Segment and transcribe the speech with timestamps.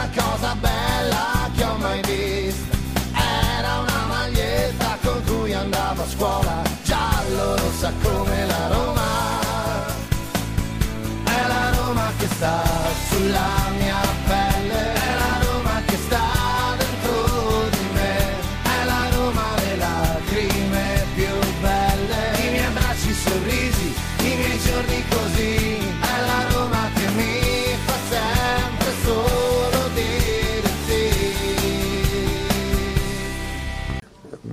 [0.00, 2.74] Prima cosa bella che ho mai visto
[3.12, 9.08] era una maglietta con cui andavo a scuola, giallo rossa come la Roma.
[11.24, 12.62] È la Roma che sta
[13.10, 13.79] sulla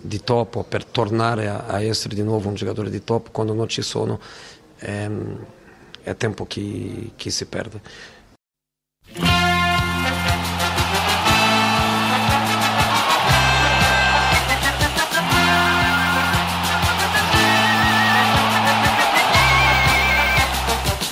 [0.00, 3.52] di top o per tornare a, a essere di nuovo un giocatore di top quando
[3.52, 4.20] non ci sono
[4.78, 5.44] ehm,
[6.02, 7.80] è tempo che, che si perde.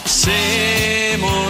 [0.05, 1.47] Siamo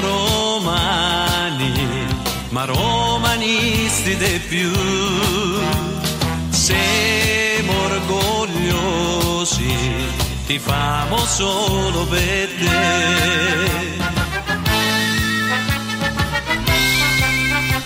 [2.57, 5.46] ma romanisti di più.
[9.57, 14.05] Orgogliosi, ti famo solo per te.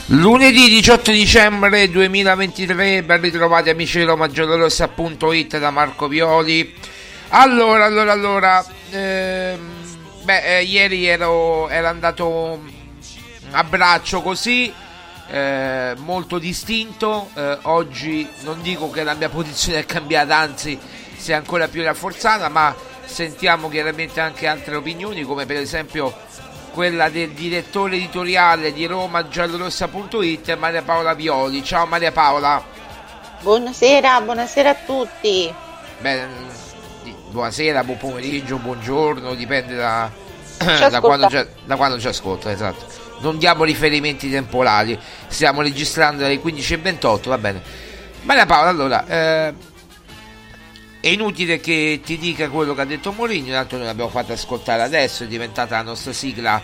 [0.07, 6.75] Lunedì 18 dicembre 2023, ben ritrovati amici di RomaGiallorossa.it da Marco Violi.
[7.29, 9.61] Allora, allora, allora, ehm,
[10.25, 12.61] beh, eh, ieri ero, ero andato
[13.53, 14.73] a braccio così,
[15.31, 17.31] eh, molto distinto.
[17.37, 20.77] eh, oggi non dico che la mia posizione è cambiata, anzi,
[21.21, 26.17] si è ancora più rafforzata, ma sentiamo chiaramente anche altre opinioni, come per esempio
[26.73, 31.63] quella del direttore editoriale di RomaGiallorossa.it, Maria Paola Violi.
[31.63, 32.65] Ciao Maria Paola.
[33.43, 35.53] Buonasera, buonasera a tutti.
[35.99, 36.27] Beh,
[37.29, 40.11] buonasera, buon pomeriggio, buongiorno, dipende da,
[40.89, 42.87] da, quando, ci, da quando ci ascolta, esatto.
[43.21, 47.63] Non diamo riferimenti temporali, stiamo registrando alle 15.28, va bene.
[48.23, 49.55] Maria Paola, allora, eh,
[51.01, 54.83] è inutile che ti dica quello che ha detto Mourinho, tanto noi l'abbiamo fatto ascoltare
[54.83, 56.63] adesso, è diventata la nostra sigla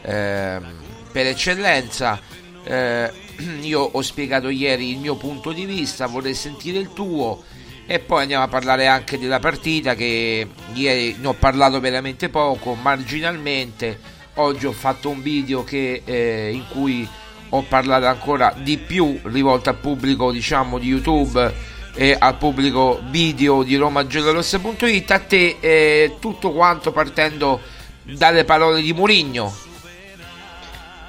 [0.00, 0.74] ehm,
[1.12, 2.18] per eccellenza.
[2.64, 3.12] Eh,
[3.60, 7.42] io ho spiegato ieri il mio punto di vista, vorrei sentire il tuo
[7.86, 12.74] e poi andiamo a parlare anche della partita che ieri ne ho parlato veramente poco,
[12.74, 14.12] marginalmente.
[14.36, 17.06] Oggi ho fatto un video che, eh, in cui
[17.50, 23.62] ho parlato ancora di più rivolto al pubblico diciamo di YouTube e al pubblico video
[23.62, 27.60] di RomaGiallorossa.it a te eh, tutto quanto partendo
[28.02, 29.64] dalle parole di Murigno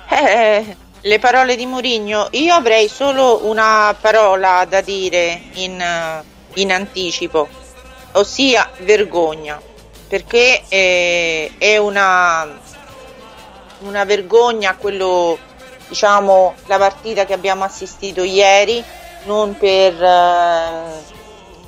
[0.08, 2.30] Eh, le parole di Mourinho.
[2.32, 6.24] Io avrei solo una parola da dire in, eh,
[6.62, 7.48] in anticipo,
[8.14, 9.60] ossia vergogna,
[10.08, 12.60] perché eh, è una,
[13.80, 15.38] una vergogna quello,
[15.88, 18.84] diciamo, la partita che abbiamo assistito ieri,
[19.26, 21.04] non per, eh,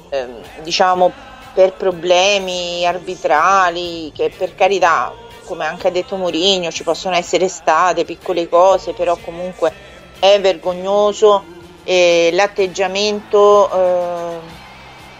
[0.09, 0.27] eh,
[0.61, 1.11] diciamo,
[1.53, 5.13] per problemi arbitrali, che per carità,
[5.45, 9.73] come anche ha detto Mourinho, ci possono essere state piccole cose, però comunque
[10.19, 11.43] è vergognoso
[11.83, 14.39] eh, l'atteggiamento eh,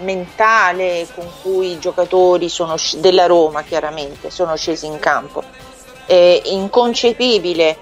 [0.04, 5.44] mentale con cui i giocatori sono, della Roma chiaramente sono scesi in campo.
[6.06, 7.78] È inconcepibile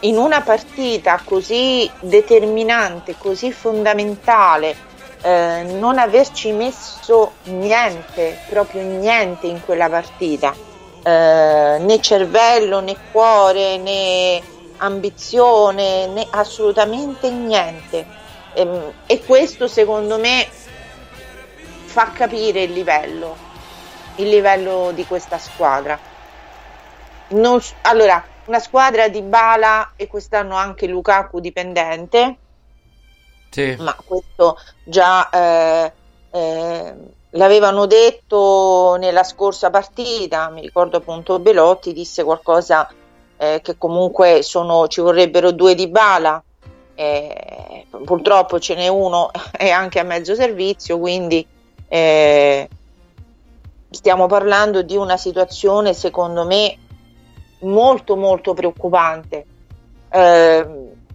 [0.00, 4.76] in una partita così determinante, così fondamentale,
[5.22, 10.54] eh, non averci messo niente, proprio niente in quella partita,
[11.02, 14.40] eh, né cervello né cuore né
[14.78, 18.06] ambizione né assolutamente niente.
[18.52, 20.46] E, ehm, e questo secondo me
[21.84, 23.36] fa capire il livello,
[24.16, 25.98] il livello di questa squadra.
[27.28, 32.36] Non, allora, una squadra di Bala e quest'anno anche Lukaku dipendente,
[33.50, 33.76] sì.
[33.78, 35.92] ma questo già eh,
[36.30, 36.94] eh,
[37.30, 42.88] l'avevano detto nella scorsa partita, mi ricordo appunto Belotti disse qualcosa
[43.36, 46.42] eh, che comunque sono, ci vorrebbero due di Bala,
[46.94, 51.46] eh, purtroppo ce n'è uno e anche a mezzo servizio, quindi
[51.88, 52.68] eh,
[53.90, 56.78] stiamo parlando di una situazione secondo me
[57.60, 59.46] molto molto preoccupante.
[60.10, 60.66] Eh,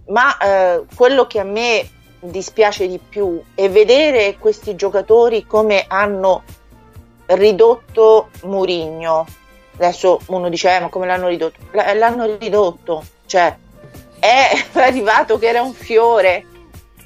[0.06, 1.88] ma eh, quello che a me
[2.20, 6.42] dispiace di più è vedere questi giocatori come hanno
[7.26, 9.26] ridotto Murigno.
[9.74, 11.58] Adesso uno dice, eh, ma come l'hanno ridotto?
[11.72, 13.56] L- l'hanno ridotto, cioè
[14.18, 16.44] è arrivato che era un fiore,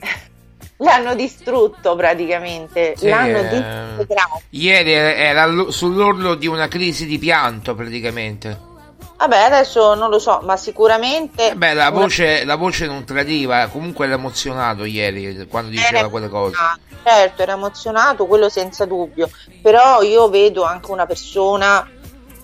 [0.78, 4.42] l'hanno distrutto praticamente, sì, l'hanno eh, disintegrato.
[4.50, 8.74] Ieri era sull'orlo di una crisi di pianto praticamente.
[9.16, 11.54] Vabbè, adesso non lo so, ma sicuramente.
[11.54, 16.28] Beh, la voce, la voce non tradiva, comunque era emozionato ieri quando diceva era quelle
[16.28, 16.56] cose.
[17.02, 19.30] Certo, era emozionato, quello senza dubbio.
[19.62, 21.88] Però io vedo anche una persona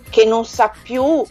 [0.08, 1.22] che non sa più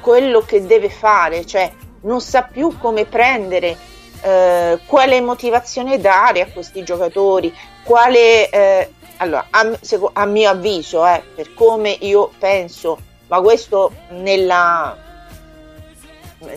[0.00, 1.72] quello che deve fare, cioè
[2.02, 3.78] non sa più come prendere,
[4.22, 7.54] eh, quale motivazione dare a questi giocatori,
[7.84, 8.50] quale.
[8.50, 9.70] Eh, allora, a,
[10.14, 12.98] a mio avviso, eh, per come io penso
[13.34, 14.96] ma questo nella,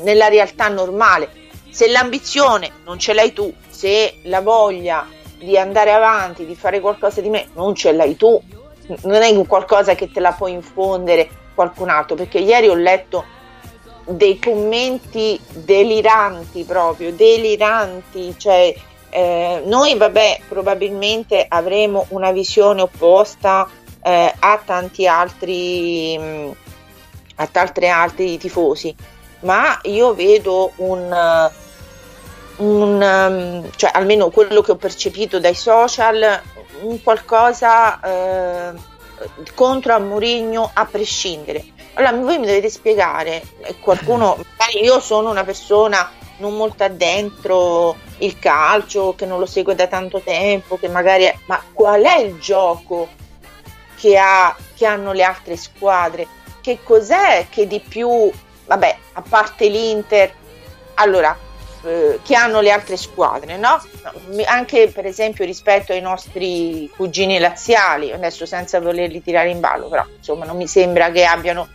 [0.01, 1.45] nella realtà normale.
[1.71, 5.07] Se l'ambizione non ce l'hai tu, se la voglia
[5.39, 8.39] di andare avanti, di fare qualcosa di me, non ce l'hai tu,
[9.03, 13.25] non è qualcosa che te la può infondere qualcun altro, perché ieri ho letto
[14.05, 18.73] dei commenti deliranti proprio, deliranti, cioè
[19.09, 23.67] eh, noi vabbè probabilmente avremo una visione opposta
[24.03, 26.55] eh, a tanti altri mh,
[27.37, 28.95] a tanti altri tifosi
[29.41, 31.51] ma io vedo un,
[32.57, 36.41] un um, cioè almeno quello che ho percepito dai social
[36.81, 38.73] un qualcosa eh,
[39.55, 41.63] contro a Mourinho a prescindere
[41.93, 43.41] allora voi mi dovete spiegare
[43.79, 44.37] qualcuno
[44.81, 50.19] io sono una persona non molto addentro il calcio che non lo segue da tanto
[50.19, 53.07] tempo che magari è, ma qual è il gioco
[53.97, 56.27] che, ha, che hanno le altre squadre.
[56.67, 58.29] Che cos'è che di più,
[58.65, 60.33] vabbè, a parte l'Inter,
[60.95, 61.33] allora,
[61.85, 63.81] eh, che hanno le altre squadre, no?
[64.45, 70.05] Anche per esempio rispetto ai nostri cugini laziali, adesso senza volerli tirare in ballo, però
[70.17, 71.69] insomma non mi sembra che abbiano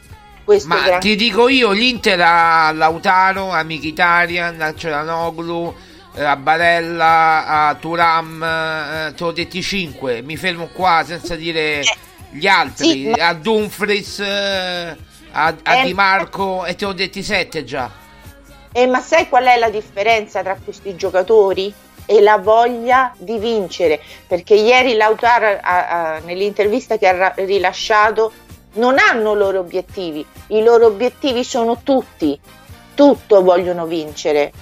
[0.45, 1.01] questo Ma gran...
[1.01, 5.75] ti dico io, l'Inter ha Lautaro, a Mkhitaryan, a Celanoglu,
[6.17, 11.81] eh, a Barella, a Turam, eh, te l'ho detti 5, mi fermo qua senza dire...
[11.81, 14.97] Eh gli altri, sì, a Dumfries, eh,
[15.33, 17.91] a, a eh, Di Marco e te ho detti sette già.
[18.73, 21.73] Eh, ma sai qual è la differenza tra questi giocatori?
[22.05, 25.61] E la voglia di vincere, perché ieri Lautaro
[26.25, 28.33] nell'intervista che ha rilasciato
[28.75, 32.39] non hanno loro obiettivi, i loro obiettivi sono tutti,
[32.95, 34.53] tutto vogliono vincere.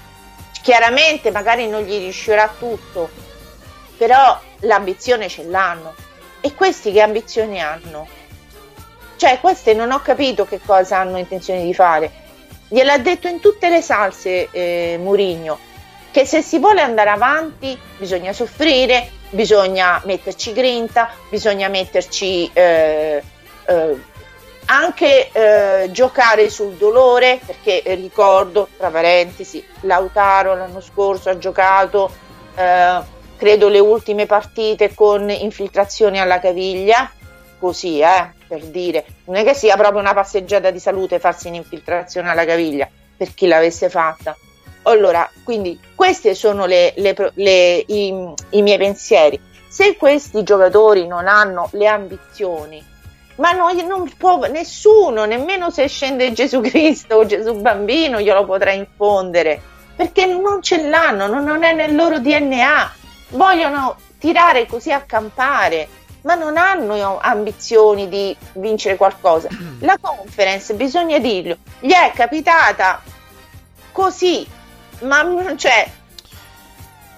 [0.61, 3.09] Chiaramente magari non gli riuscirà tutto,
[3.97, 5.95] però l'ambizione ce l'hanno
[6.41, 8.07] e questi che ambizioni hanno?
[9.17, 12.11] Cioè, queste non ho capito che cosa hanno intenzione di fare.
[12.69, 15.59] Gliel'ha detto in tutte le salse eh, Murigno,
[16.11, 23.23] che se si vuole andare avanti bisogna soffrire, bisogna metterci grinta, bisogna metterci eh,
[23.67, 24.03] eh,
[24.67, 32.11] anche eh, giocare sul dolore, perché ricordo, tra parentesi, Lautaro l'anno scorso ha giocato
[32.55, 37.11] eh, credo le ultime partite con infiltrazioni alla caviglia,
[37.59, 42.29] così eh, per dire, non è che sia proprio una passeggiata di salute farsi un'infiltrazione
[42.29, 44.37] alla caviglia per chi l'avesse fatta.
[44.83, 48.15] Allora, quindi questi sono le, le, le, i,
[48.51, 49.41] i miei pensieri.
[49.71, 52.89] Se questi giocatori non hanno le ambizioni
[53.37, 58.73] ma noi non può nessuno, nemmeno se scende Gesù Cristo o Gesù Bambino glielo potrà
[58.73, 59.59] infondere,
[59.97, 62.99] perché non ce l'hanno, non è nel loro DNA,
[63.31, 65.89] vogliono tirare così a campare,
[66.23, 69.49] ma non hanno ambizioni di vincere qualcosa.
[69.81, 73.03] La conference, bisogna dirlo, gli è capitata
[73.93, 74.47] così,
[75.01, 75.25] ma
[75.57, 75.91] cioè,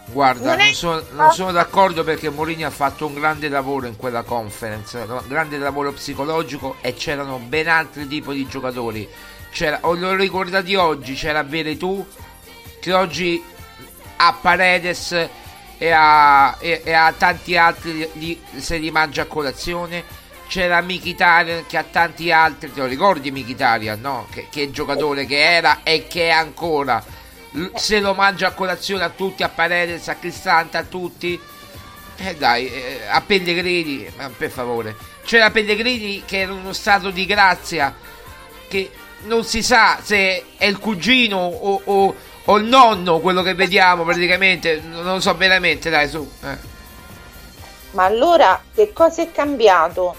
[0.07, 3.97] Guarda, non, non, sono, non, sono, d'accordo perché Mourinho ha fatto un grande lavoro in
[3.97, 9.09] quella conference, un grande lavoro psicologico e c'erano ben altri tipi di giocatori.
[9.51, 12.07] C'era, o lo ricordati oggi, c'era Veretù
[12.81, 13.43] che oggi
[14.17, 15.29] a Paredes
[15.83, 20.05] e a, e, e a tanti altri li, se li mangia a colazione.
[20.47, 24.29] C'era Mkhitaryan che a tanti altri, te lo ricordi Mkhitaryan, no?
[24.31, 27.03] Che, che giocatore che era e che è ancora
[27.75, 31.41] se lo mangia a colazione a tutti, a Paredes, a Cristante, a tutti.
[32.17, 34.95] Eh dai, eh, a Pellegrini, per favore.
[35.25, 37.93] C'era Pellegrini che era uno stato di grazia,
[38.69, 38.89] che
[39.23, 44.05] non si sa se è il cugino o, o, o il nonno quello che vediamo
[44.05, 46.29] praticamente, non lo so veramente, dai su.
[46.43, 46.71] Eh.
[47.93, 50.17] Ma allora che cosa è cambiato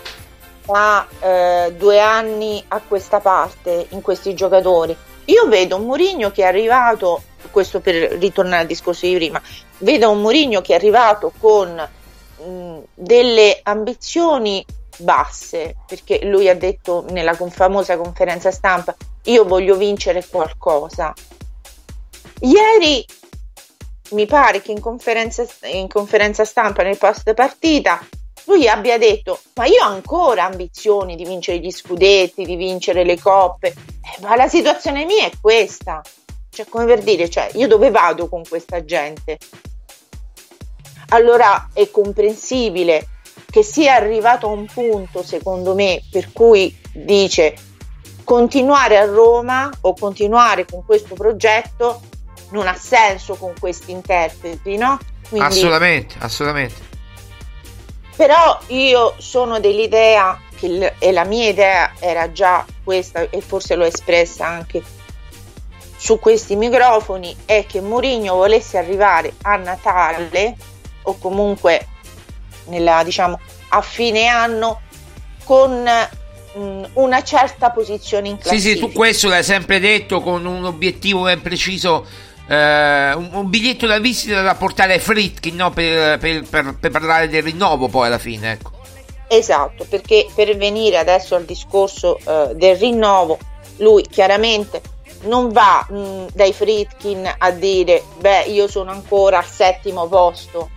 [0.65, 4.96] da eh, due anni a questa parte in questi giocatori?
[5.25, 9.42] Io vedo un Mourinho che è arrivato, questo per ritornare al discorso di prima,
[9.80, 11.89] vedo un Mourinho che è arrivato con
[12.38, 14.65] mh, delle ambizioni
[14.98, 21.13] basse, perché lui ha detto nella famosa conferenza stampa io voglio vincere qualcosa.
[22.45, 23.05] Ieri
[24.12, 28.05] mi pare che in conferenza, in conferenza stampa nel post partita
[28.45, 33.17] lui abbia detto ma io ho ancora ambizioni di vincere gli scudetti, di vincere le
[33.17, 36.01] coppe, eh, ma la situazione mia è questa.
[36.50, 39.38] Cioè, come per dire, cioè, io dove vado con questa gente?
[41.09, 43.07] Allora è comprensibile
[43.50, 47.55] che sia arrivato a un punto, secondo me, per cui dice
[48.23, 52.01] continuare a Roma o continuare con questo progetto
[52.53, 55.00] non ha senso con questi interpreti, no?
[55.27, 56.91] Quindi, assolutamente, assolutamente.
[58.15, 63.86] Però io sono dell'idea, che, e la mia idea era già questa, e forse l'ho
[63.86, 64.83] espressa anche
[65.98, 70.55] su questi microfoni, è che Mourinho volesse arrivare a Natale
[71.03, 71.88] o comunque
[72.65, 74.81] nella, diciamo, a fine anno
[75.43, 78.69] con mh, una certa posizione in classifica.
[78.69, 82.05] Sì, sì, tu questo l'hai sempre detto con un obiettivo ben preciso
[82.47, 85.71] eh, un, un, biglietto da visita da portare ai Fritkin no?
[85.71, 88.71] per, per, per, per, parlare del rinnovo poi alla fine ecco.
[89.27, 93.38] esatto perché per venire adesso al discorso uh, del rinnovo
[93.77, 94.81] lui chiaramente
[95.23, 100.69] non va mh, dai Fritkin a dire beh io sono ancora al settimo posto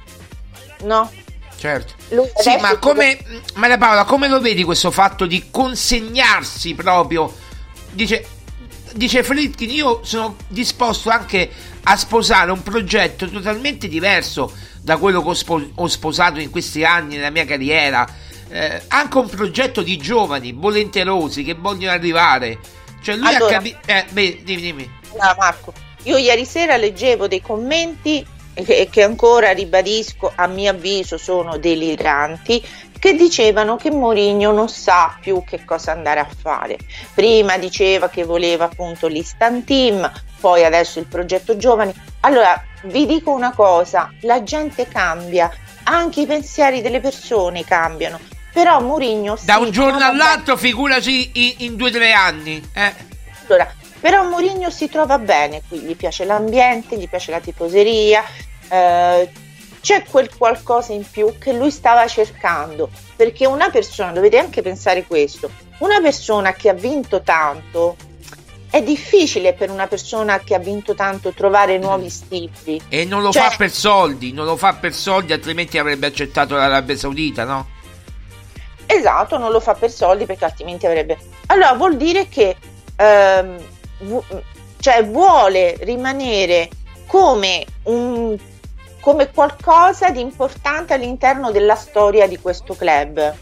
[0.84, 1.10] no
[1.56, 1.94] certo
[2.38, 3.42] sì ma come deve...
[3.54, 7.32] Maria Paola come lo vedi questo fatto di consegnarsi proprio
[7.90, 8.35] dice
[8.96, 11.50] dice Fritkin, io sono disposto anche
[11.82, 16.84] a sposare un progetto totalmente diverso da quello che ho, spo- ho sposato in questi
[16.84, 18.06] anni nella mia carriera.
[18.48, 22.58] Eh, anche un progetto di giovani volenterosi che vogliono arrivare.
[23.02, 23.78] Cioè lui allora, ha capito.
[23.86, 24.90] Eh, beh, dimmi, dimmi.
[25.18, 25.72] No, Marco,
[26.04, 28.24] io ieri sera leggevo dei commenti
[28.64, 32.64] che, che ancora ribadisco, a mio avviso, sono deliranti
[32.98, 36.78] che dicevano che Mourinho non sa più che cosa andare a fare.
[37.14, 40.10] Prima diceva che voleva appunto l'instant team,
[40.40, 41.94] poi adesso il progetto giovani.
[42.20, 45.50] Allora vi dico una cosa, la gente cambia,
[45.84, 48.18] anche i pensieri delle persone cambiano.
[48.52, 50.68] Però Mourinho da un giorno all'altro, bene.
[50.68, 52.66] figurati in, in due o tre anni.
[52.72, 52.94] Eh.
[53.46, 58.24] Allora, però Mourinho si trova bene qui, gli piace l'ambiente, gli piace la tifoseria,
[58.68, 59.30] eh,
[59.86, 65.04] c'è quel qualcosa in più che lui stava cercando, perché una persona, dovete anche pensare
[65.04, 67.94] questo, una persona che ha vinto tanto,
[68.68, 72.82] è difficile per una persona che ha vinto tanto trovare nuovi stili.
[72.88, 76.56] E non lo cioè, fa per soldi, non lo fa per soldi, altrimenti avrebbe accettato
[76.56, 77.68] l'Arabia Saudita, no?
[78.86, 81.16] Esatto, non lo fa per soldi perché altrimenti avrebbe...
[81.46, 82.56] Allora vuol dire che
[82.96, 83.56] ehm,
[84.00, 84.24] vu-
[84.80, 86.70] cioè, vuole rimanere
[87.06, 88.36] come un
[89.06, 93.34] come qualcosa di importante all'interno della storia di questo club.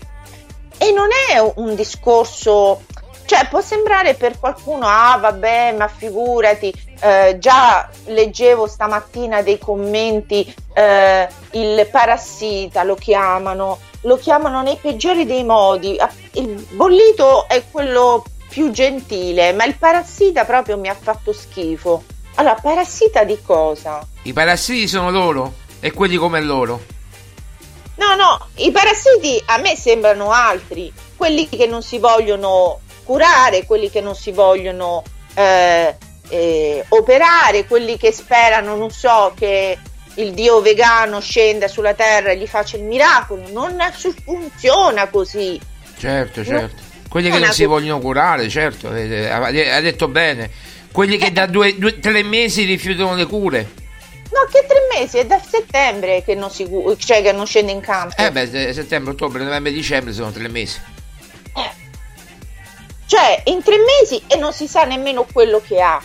[0.77, 2.83] E non è un discorso,
[3.25, 10.55] cioè può sembrare per qualcuno, ah vabbè, ma figurati, eh, già leggevo stamattina dei commenti,
[10.75, 15.99] eh, il parassita lo chiamano, lo chiamano nei peggiori dei modi.
[16.33, 22.05] Il bollito è quello più gentile, ma il parassita proprio mi ha fatto schifo.
[22.35, 24.07] Allora, parassita di cosa?
[24.25, 26.83] I parassiti sono loro e quelli come loro.
[27.97, 33.91] No, no, i parassiti a me sembrano altri, quelli che non si vogliono curare, quelli
[33.91, 35.03] che non si vogliono
[35.35, 35.97] eh,
[36.29, 39.79] eh, operare, quelli che sperano, non so, che
[40.15, 43.45] il dio vegano scenda sulla terra e gli faccia il miracolo.
[43.51, 43.77] Non
[44.25, 45.61] funziona così.
[45.97, 46.75] Certo, certo.
[46.75, 49.51] Non quelli che non si vogliono curare, certo, ha
[49.81, 50.51] detto bene.
[50.91, 53.71] Quelli che da due, due, tre mesi rifiutano le cure.
[54.35, 55.19] No, che tre mesi?
[55.19, 58.17] È da settembre che non, si, cioè che non scende in campo.
[58.17, 60.81] Eh beh, settembre, ottobre, novembre, dicembre sono tre mesi.
[61.55, 61.71] Eh.
[63.07, 66.03] Cioè, in tre mesi e non si sa nemmeno quello che ha.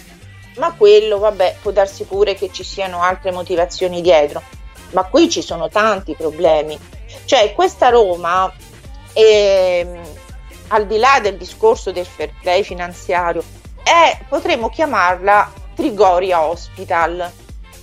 [0.57, 4.43] Ma quello, vabbè, può darsi pure che ci siano altre motivazioni dietro.
[4.91, 6.77] Ma qui ci sono tanti problemi.
[7.25, 8.53] Cioè, questa Roma,
[9.13, 10.01] ehm,
[10.67, 13.43] al di là del discorso del fair play finanziario,
[13.81, 17.31] è, potremmo chiamarla Trigoria Hospital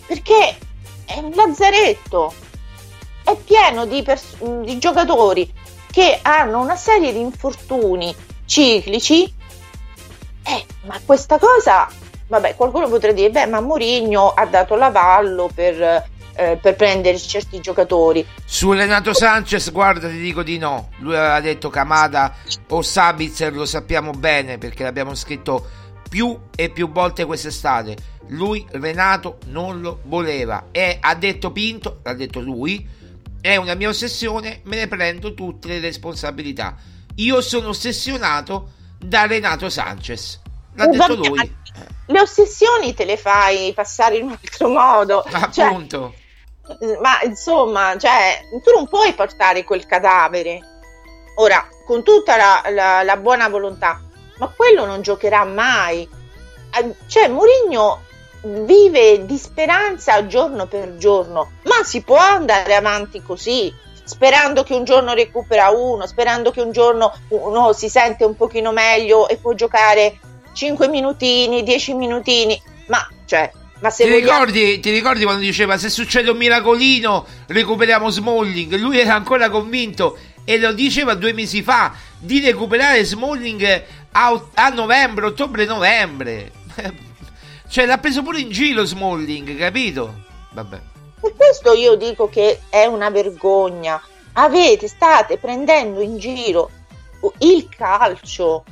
[0.07, 0.57] perché
[1.05, 2.33] è un lazzaretto,
[3.25, 5.53] è pieno di, pers- di giocatori
[5.91, 9.35] che hanno una serie di infortuni ciclici.
[10.45, 11.89] Eh, ma questa cosa,
[12.29, 17.61] vabbè, qualcuno potrebbe dire, beh, ma Mourinho ha dato l'avallo per, eh, per prendere certi
[17.61, 18.25] giocatori.
[18.45, 20.91] Su Renato Sanchez, guarda, ti dico di no.
[20.99, 22.35] Lui aveva detto Camada
[22.69, 25.67] o Sabitzer, lo sappiamo bene perché l'abbiamo scritto
[26.09, 27.97] più e più volte quest'estate
[28.29, 32.87] lui Renato non lo voleva e ha detto Pinto, ha detto lui,
[33.41, 36.75] è una mia ossessione, me ne prendo tutte le responsabilità.
[37.17, 40.41] Io sono ossessionato da Renato Sanchez.
[40.75, 41.57] L'ha detto lui.
[42.07, 45.25] Le ossessioni te le fai passare in un altro modo.
[45.53, 46.15] Cioè, Appunto.
[46.67, 50.61] Cioè, ma insomma, cioè, tu non puoi portare quel cadavere.
[51.37, 54.01] Ora, con tutta la, la, la buona volontà,
[54.39, 56.09] ma quello non giocherà mai.
[57.07, 58.03] Cioè, Mourinho
[58.65, 63.73] vive di speranza giorno per giorno, ma si può andare avanti così,
[64.05, 68.73] sperando che un giorno recupera uno, sperando che un giorno uno si sente un pochino
[68.73, 70.19] meglio e può giocare
[70.53, 74.45] 5 minutini, 10 minutini, ma cioè ma se ti, vogliamo...
[74.45, 78.75] ricordi, ti ricordi quando diceva se succede un miracolino recuperiamo Smalling?
[78.77, 84.69] Lui era ancora convinto e lo diceva due mesi fa di recuperare Smalling a, a
[84.71, 86.53] novembre, ottobre-novembre.
[87.69, 90.15] Cioè, l'ha preso pure in giro Smalling, capito?
[90.53, 90.81] Vabbè.
[91.21, 94.01] Per questo io dico che è una vergogna.
[94.35, 96.71] Avete, state prendendo in giro
[97.39, 98.65] il calcio,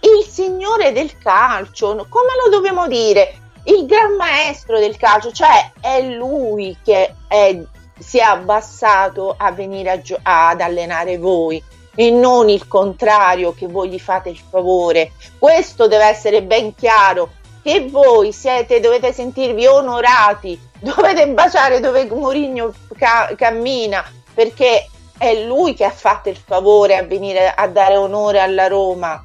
[0.00, 3.38] il signore del calcio, come lo dobbiamo dire?
[3.64, 7.58] Il gran maestro del calcio, cioè è lui che è,
[7.98, 11.62] si è abbassato a venire a gio- ad allenare voi
[11.94, 15.12] e non il contrario che voi gli fate il favore.
[15.38, 17.30] Questo deve essere ben chiaro
[17.64, 25.72] che voi siete, dovete sentirvi onorati, dovete baciare dove Mourinho ca- cammina, perché è lui
[25.72, 29.24] che ha fatto il favore a venire a dare onore alla Roma.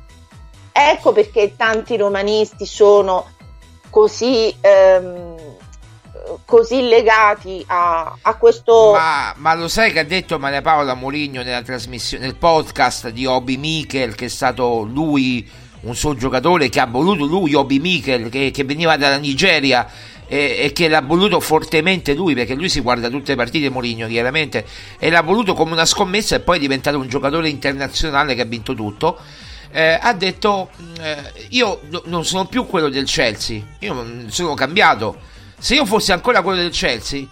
[0.72, 3.28] Ecco perché tanti romanisti sono
[3.90, 5.36] così, ehm,
[6.46, 8.94] così legati a, a questo.
[8.94, 13.26] Ma, ma, lo sai che ha detto Maria Paola Mourinho nella trasmissione, nel podcast di
[13.26, 18.30] Obi Michel, che è stato lui un suo giocatore che ha voluto lui, Obi Mikel,
[18.30, 19.88] che, che veniva dalla Nigeria
[20.28, 24.08] e, e, che l'ha voluto fortemente lui, perché lui si guarda tutte le partite Mourinho
[24.08, 24.66] chiaramente,
[25.00, 28.46] e l'ha voluto come una scommessa e poi è diventato un giocatore internazionale che ha
[28.46, 29.18] vinto tutto.
[29.72, 35.18] Eh, ha detto eh, io non sono più quello del Chelsea, io sono cambiato.
[35.58, 37.26] Se io fossi ancora quello del Chelsea,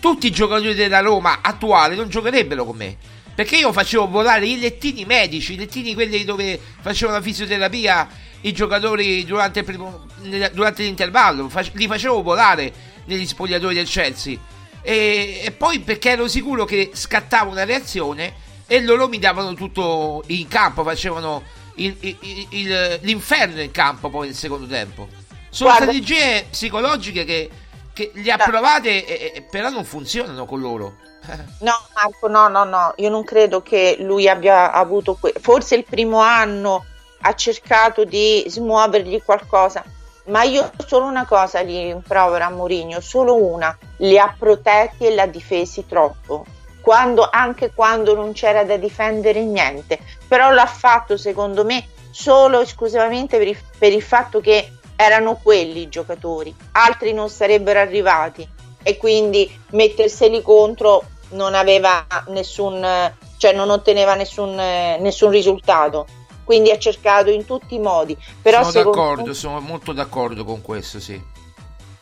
[0.00, 2.96] tutti i giocatori della Roma attuale non giocherebbero con me
[3.34, 8.08] perché io facevo volare i lettini medici, i lettini quelli dove facevano la fisioterapia
[8.44, 10.06] i giocatori durante, primo,
[10.52, 12.72] durante l'intervallo, li facevo volare
[13.06, 14.38] negli spogliatori del Chelsea.
[14.82, 18.34] E, e, poi perché ero sicuro che scattava una reazione
[18.66, 21.42] e loro mi davano tutto in campo, facevano
[21.76, 25.08] il, il, il, l'inferno in campo poi nel secondo tempo.
[25.48, 25.90] Sono Guarda.
[25.92, 27.50] strategie psicologiche che,
[27.94, 30.96] che le approvate, e, e, però non funzionano con loro.
[31.60, 35.84] No, Marco, no, no, no, io non credo che lui abbia avuto, que- forse il
[35.88, 36.84] primo anno
[37.22, 39.82] ha cercato di smuovergli qualcosa,
[40.26, 45.14] ma io solo una cosa gli rimprovero a Mourinho, solo una, li ha protetti e
[45.14, 46.44] l'ha difesi troppo,
[46.82, 53.38] quando, anche quando non c'era da difendere niente, però l'ha fatto secondo me solo esclusivamente
[53.38, 58.48] per il, per il fatto che erano quelli i giocatori, altri non sarebbero arrivati
[58.82, 66.06] e quindi metterseli contro non aveva nessun, cioè non otteneva nessun, nessun risultato.
[66.44, 68.16] Quindi ha cercato in tutti i modi.
[68.42, 69.34] Però sono d'accordo, me...
[69.34, 71.20] sono molto d'accordo con questo, sì.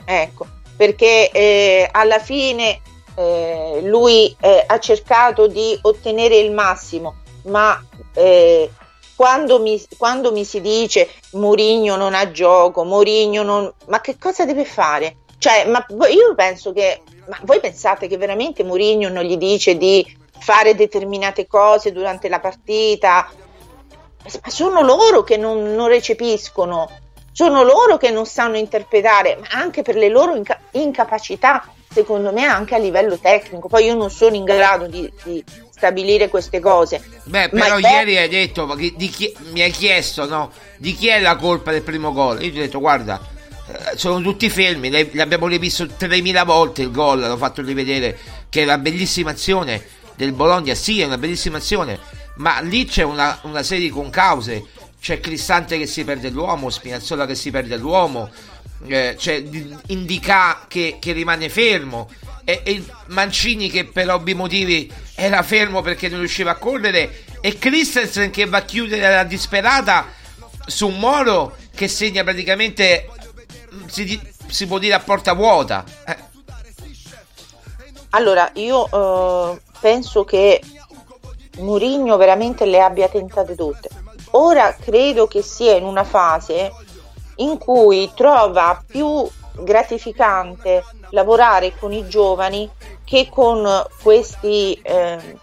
[0.05, 2.81] Ecco, perché eh, alla fine
[3.14, 7.81] eh, lui eh, ha cercato di ottenere il massimo, ma
[8.14, 8.68] eh,
[9.22, 13.72] quando mi, quando mi si dice Mourinho non ha gioco, Mourinho non...
[13.87, 15.18] ma che cosa deve fare?
[15.38, 20.04] Cioè, ma io penso che, ma voi pensate che veramente Mourinho non gli dice di
[20.40, 23.30] fare determinate cose durante la partita?
[24.24, 26.90] Ma sono loro che non, non recepiscono,
[27.30, 32.44] sono loro che non sanno interpretare, ma anche per le loro inca- incapacità, secondo me
[32.44, 33.68] anche a livello tecnico.
[33.68, 35.44] Poi io non sono in grado di, di
[35.82, 37.02] stabilire queste cose.
[37.24, 40.52] Beh, però Ma ieri hai detto, chi, mi hai chiesto, no?
[40.76, 42.40] Di chi è la colpa del primo gol?
[42.40, 43.20] Io ti ho detto, guarda,
[43.66, 48.16] eh, sono tutti fermi, l'abbiamo rivisto 3000 volte il gol, l'ho fatto rivedere,
[48.48, 51.98] che è una bellissima azione del Bologna, sì, è una bellissima azione,
[52.36, 54.64] ma lì c'è una, una serie di concause.
[55.02, 58.30] C'è Cristante che si perde l'uomo, Spinazzola che si perde l'uomo,
[58.86, 59.42] eh, c'è
[59.88, 62.08] Indica che, che rimane fermo
[62.44, 64.90] e, e Mancini che per ovvi motivi
[65.22, 70.06] era fermo perché non riusciva a correre e Christensen che va a chiudere la disperata
[70.66, 73.08] su Moro che segna praticamente
[73.87, 76.16] si, si può dire a porta vuota eh.
[78.11, 80.61] allora io uh, penso che
[81.58, 83.90] Murigno veramente le abbia tentate tutte
[84.32, 86.72] ora credo che sia in una fase
[87.37, 90.82] in cui trova più gratificante
[91.12, 92.68] lavorare con i giovani
[93.05, 95.37] che con questi eh,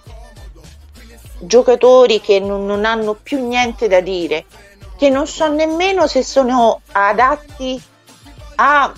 [1.40, 4.46] giocatori che non, non, hanno più niente da dire,
[4.98, 7.82] che non so nemmeno se sono adatti
[8.56, 8.92] a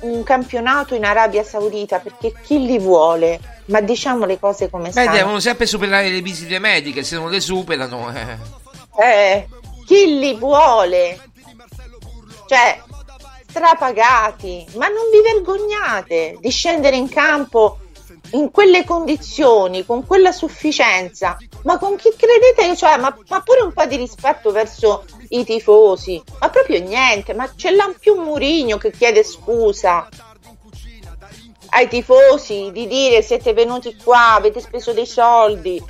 [0.00, 3.40] un campionato in Arabia Saudita perché chi li vuole?
[3.66, 5.10] Ma diciamo le cose come stanno.
[5.10, 8.12] Beh, devono sempre superare le visite mediche, se non le superano.
[8.14, 8.38] Eh,
[9.02, 9.48] eh
[9.86, 11.18] chi li vuole?
[12.46, 12.80] Cioè,
[13.56, 17.78] strapagati, ma non vi vergognate di scendere in campo
[18.32, 22.76] in quelle condizioni, con quella sufficienza, ma con chi credete?
[22.76, 27.50] Cioè, ma, ma pure un po' di rispetto verso i tifosi, ma proprio niente, ma
[27.54, 30.06] c'è là più Murigno che chiede scusa
[31.70, 35.82] ai tifosi di dire siete venuti qua, avete speso dei soldi,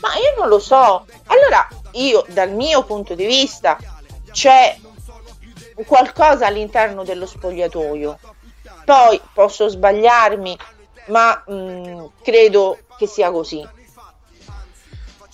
[0.00, 1.04] ma io non lo so.
[1.26, 3.76] Allora, io dal mio punto di vista
[4.30, 4.76] c'è
[5.86, 8.18] qualcosa all'interno dello spogliatoio.
[8.84, 10.56] Poi posso sbagliarmi,
[11.08, 13.66] ma mh, mm, credo che sia così.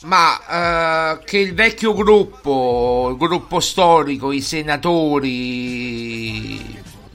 [0.03, 5.67] Ma uh, che il vecchio gruppo, il gruppo storico, i senatori,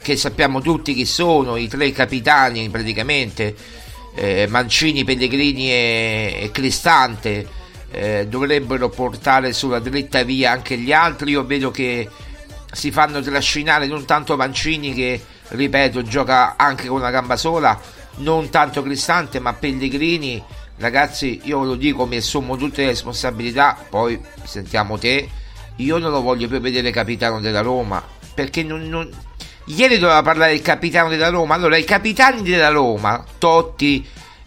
[0.04, 3.56] che sappiamo tutti chi sono, i tre capitani praticamente,
[4.16, 7.48] eh, Mancini, Pellegrini e, e Cristante,
[7.90, 11.32] eh, dovrebbero portare sulla dritta via anche gli altri.
[11.32, 12.10] Io vedo che
[12.74, 17.80] si fanno trascinare non tanto Mancini che ripeto gioca anche con una gamba sola
[18.18, 20.44] non tanto Cristante ma Pellegrini.
[20.78, 25.30] Ragazzi io lo dico mi assumo tutte le responsabilità poi sentiamo te.
[25.78, 29.10] Io non lo voglio più vedere capitano della Roma perché non, non...
[29.66, 34.06] ieri doveva parlare il capitano della Roma allora i capitani della Roma Totti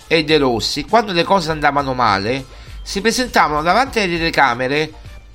[0.08, 2.44] e De Rossi quando le cose andavano male
[2.82, 4.92] si presentavano davanti alle telecamere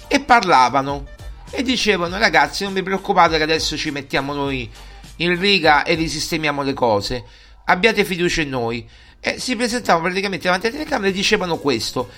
[0.08, 1.06] e parlavano
[1.52, 4.70] e dicevano ragazzi non vi preoccupate che adesso ci mettiamo noi
[5.18, 7.24] in riga e risistemiamo le cose.
[7.66, 8.88] Abbiate fiducia in noi.
[9.20, 12.10] E si presentavano praticamente davanti alle telecamere e dicevano questo.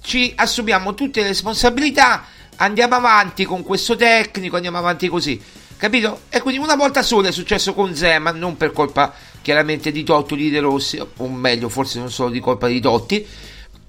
[0.00, 2.24] Ci assumiamo tutte le responsabilità
[2.56, 5.40] andiamo avanti con questo tecnico andiamo avanti così.
[5.76, 6.20] Capito?
[6.30, 10.32] e quindi una volta sola è successo con Zeman non per colpa chiaramente di Totti
[10.32, 13.26] o di De Rossi o meglio forse non solo di colpa di Totti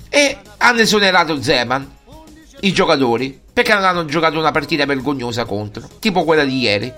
[0.10, 1.90] e hanno esonerato Zeman
[2.60, 6.94] i giocatori perché non hanno giocato una partita vergognosa contro, tipo quella di ieri.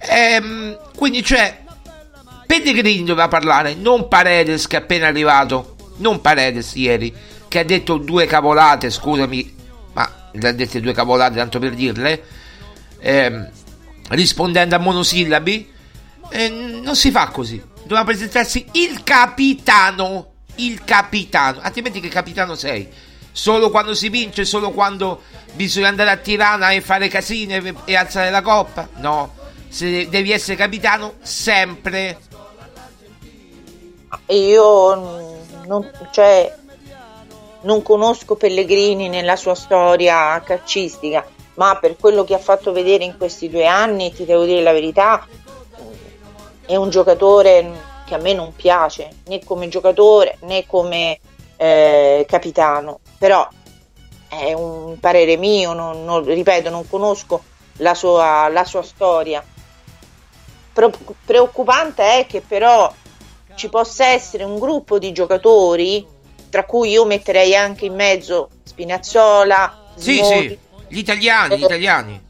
[0.00, 1.62] Ehm, quindi c'è
[2.46, 7.10] Pellegrini doveva parlare, non Paredes che è appena arrivato, non Paredes ieri,
[7.48, 9.56] che ha detto due cavolate, scusami,
[9.94, 12.22] ma le ha dette due cavolate tanto per dirle,
[12.98, 13.50] ehm,
[14.10, 15.72] rispondendo a monosillabi,
[16.28, 23.07] eh, non si fa così, doveva presentarsi il capitano, il capitano, altrimenti che capitano sei?
[23.38, 25.20] Solo quando si vince, solo quando
[25.52, 28.88] bisogna andare a Tirana e fare casine e alzare la coppa?
[28.96, 29.32] No,
[29.68, 32.18] se devi essere capitano sempre.
[34.26, 34.94] Io
[35.66, 36.52] non, cioè,
[37.60, 41.24] non conosco Pellegrini nella sua storia calcistica,
[41.54, 44.72] ma per quello che ha fatto vedere in questi due anni, ti devo dire la
[44.72, 45.24] verità,
[46.66, 47.70] è un giocatore
[48.04, 51.20] che a me non piace, né come giocatore né come
[51.58, 53.46] eh, capitano, però
[54.28, 57.42] è un parere mio, non, non, ripeto, non conosco
[57.78, 59.44] la sua, la sua storia.
[60.72, 60.92] Pro,
[61.24, 62.92] preoccupante è che però
[63.56, 66.06] ci possa essere un gruppo di giocatori,
[66.48, 72.26] tra cui io metterei anche in mezzo Spinazzola, sì, Smalling, sì, gli italiani, gli italiani.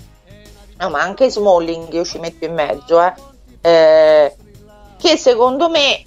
[0.78, 3.12] No, ma anche Smalling io ci metto in mezzo, eh.
[3.60, 4.36] Eh,
[4.96, 6.02] che secondo me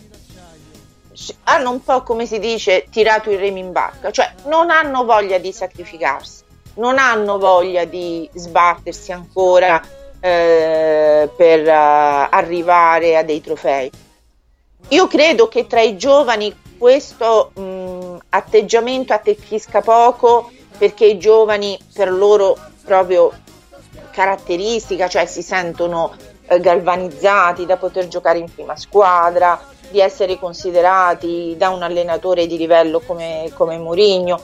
[1.43, 5.37] hanno un po' come si dice tirato il remo in barca, cioè non hanno voglia
[5.37, 6.43] di sacrificarsi,
[6.75, 9.81] non hanno voglia di sbattersi ancora
[10.19, 13.91] eh, per uh, arrivare a dei trofei.
[14.89, 22.11] Io credo che tra i giovani questo mh, atteggiamento attecchisca poco perché i giovani per
[22.11, 23.31] loro proprio
[24.11, 26.13] caratteristica, cioè si sentono
[26.47, 29.59] eh, galvanizzati da poter giocare in prima squadra,
[29.91, 34.39] di essere considerati da un allenatore di livello come, come Mourinho.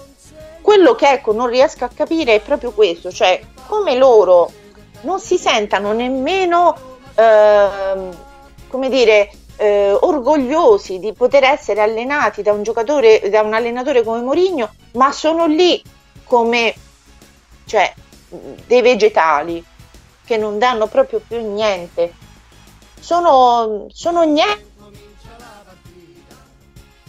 [0.62, 4.52] Quello che ecco non riesco a capire è proprio questo, cioè come loro
[5.02, 6.76] non si sentano nemmeno,
[7.16, 8.10] eh,
[8.68, 14.22] come dire, eh, orgogliosi di poter essere allenati da un giocatore, da un allenatore come
[14.22, 15.82] Mourinho, ma sono lì
[16.26, 16.76] come
[17.66, 17.94] cioè,
[18.66, 19.64] dei vegetali
[20.26, 22.14] che non danno proprio più niente.
[23.00, 24.67] Sono, sono niente.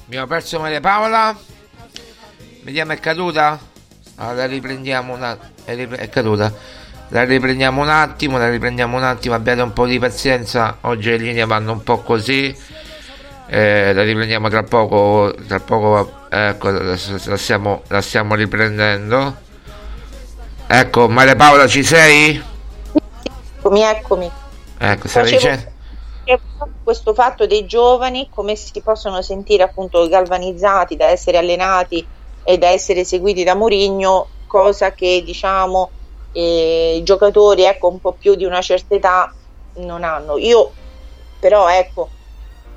[0.09, 1.37] Abbiamo perso Maria Paola.
[2.63, 3.61] Vediamo è caduta.
[4.15, 5.39] Allora, la riprendiamo una...
[5.67, 6.51] è caduta.
[7.09, 11.17] La riprendiamo un attimo, la riprendiamo un attimo, abbiate un po' di pazienza, oggi le
[11.19, 12.55] linee vanno un po' così,
[13.47, 16.97] eh, la riprendiamo tra poco, tra poco ecco, la
[17.37, 19.37] stiamo, la stiamo riprendendo.
[20.67, 22.43] Ecco, Maria Paola ci sei?
[23.57, 24.31] Eccomi, eccomi.
[24.79, 25.77] Ecco, stavi dicendo
[26.89, 32.09] questo fatto dei giovani come si possono sentire appunto galvanizzati da essere allenati
[32.43, 35.93] e da essere seguiti da Mourinho cosa che diciamo
[36.31, 39.31] eh, i giocatori ecco, un po' più di una certa età
[39.81, 40.39] non hanno.
[40.39, 40.77] Io
[41.39, 42.09] però ecco,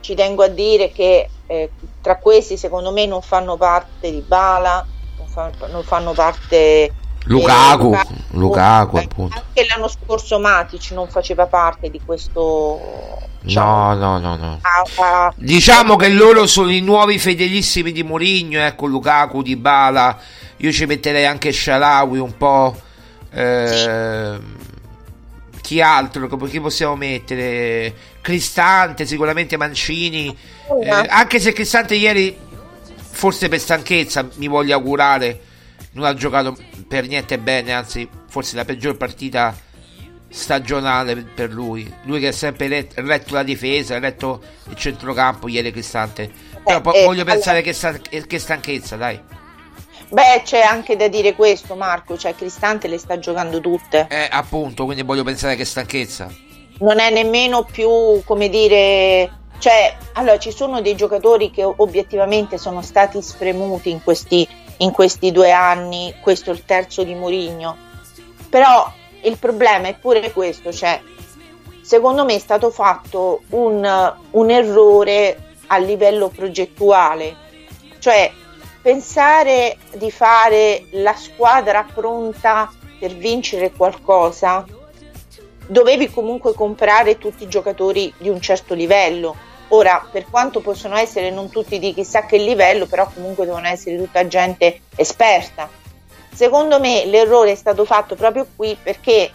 [0.01, 1.71] ci tengo a dire che eh,
[2.01, 4.85] tra questi secondo me non fanno parte di Bala,
[5.19, 9.43] non, fa, non fanno parte Lukaku, eh, Lukaku, Lukaku appunto.
[9.45, 14.59] Anche l'anno scorso Matic non faceva parte di questo No, no, no, no.
[14.61, 20.17] Ah, ah, diciamo che loro sono i nuovi fedelissimi di Mourinho, ecco Lukaku, Di Bala.
[20.57, 22.75] Io ci metterei anche Shalawi un po'
[23.31, 24.39] Eh,
[25.61, 26.27] chi altro?
[26.27, 27.93] Chi possiamo mettere?
[28.21, 30.35] Cristante, sicuramente Mancini.
[30.83, 32.37] Eh, anche se Cristante ieri,
[32.95, 35.39] forse per stanchezza, mi voglio augurare,
[35.93, 36.55] non ha giocato
[36.87, 39.55] per niente bene, anzi, forse la peggior partita
[40.29, 41.93] stagionale per lui.
[42.03, 46.31] Lui che ha sempre letto, letto la difesa, ha letto il centrocampo ieri Cristante.
[46.63, 47.63] Però eh, voglio eh, pensare allora...
[47.63, 49.19] che, sta, che stanchezza, dai.
[50.09, 54.07] Beh, c'è anche da dire questo, Marco, cioè Cristante le sta giocando tutte.
[54.09, 56.29] Eh, appunto, quindi voglio pensare che stanchezza.
[56.79, 62.81] Non è nemmeno più, come dire, cioè, allora ci sono dei giocatori che obiettivamente sono
[62.81, 64.47] stati spremuti in questi,
[64.81, 67.75] in questi due anni, questo è il terzo di Mourinho.
[68.49, 68.91] Però
[69.23, 71.01] il problema è pure questo, cioè,
[71.81, 77.35] secondo me è stato fatto un, un errore a livello progettuale,
[77.99, 78.31] cioè
[78.81, 84.65] pensare di fare la squadra pronta per vincere qualcosa,
[85.67, 89.49] dovevi comunque comprare tutti i giocatori di un certo livello.
[89.73, 93.95] Ora, per quanto possono essere non tutti di chissà che livello, però comunque devono essere
[93.95, 95.69] tutta gente esperta.
[96.33, 99.31] Secondo me l'errore è stato fatto proprio qui perché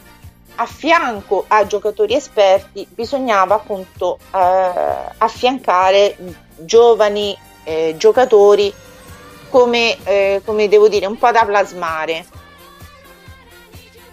[0.57, 4.71] a fianco a giocatori esperti bisognava appunto eh,
[5.19, 6.17] affiancare
[6.57, 8.73] giovani eh, giocatori
[9.49, 12.27] come, eh, come devo dire, un po' da plasmare.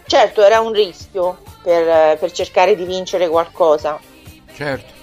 [0.06, 4.00] Certo, era un rischio per, per cercare di vincere qualcosa.
[4.54, 5.03] Certo.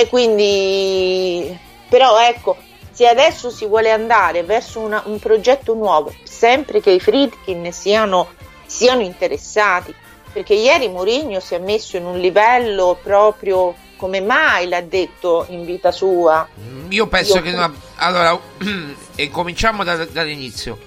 [0.00, 1.58] E quindi,
[1.88, 2.56] però ecco,
[2.92, 8.28] se adesso si vuole andare verso una, un progetto nuovo, sempre che i Friedkin siano,
[8.64, 9.92] siano interessati,
[10.32, 15.64] perché ieri Mourinho si è messo in un livello proprio come mai l'ha detto in
[15.64, 16.46] vita sua.
[16.90, 17.42] Io penso Io...
[17.42, 17.74] che una...
[17.96, 18.38] allora
[19.16, 20.78] e cominciamo da, dall'inizio.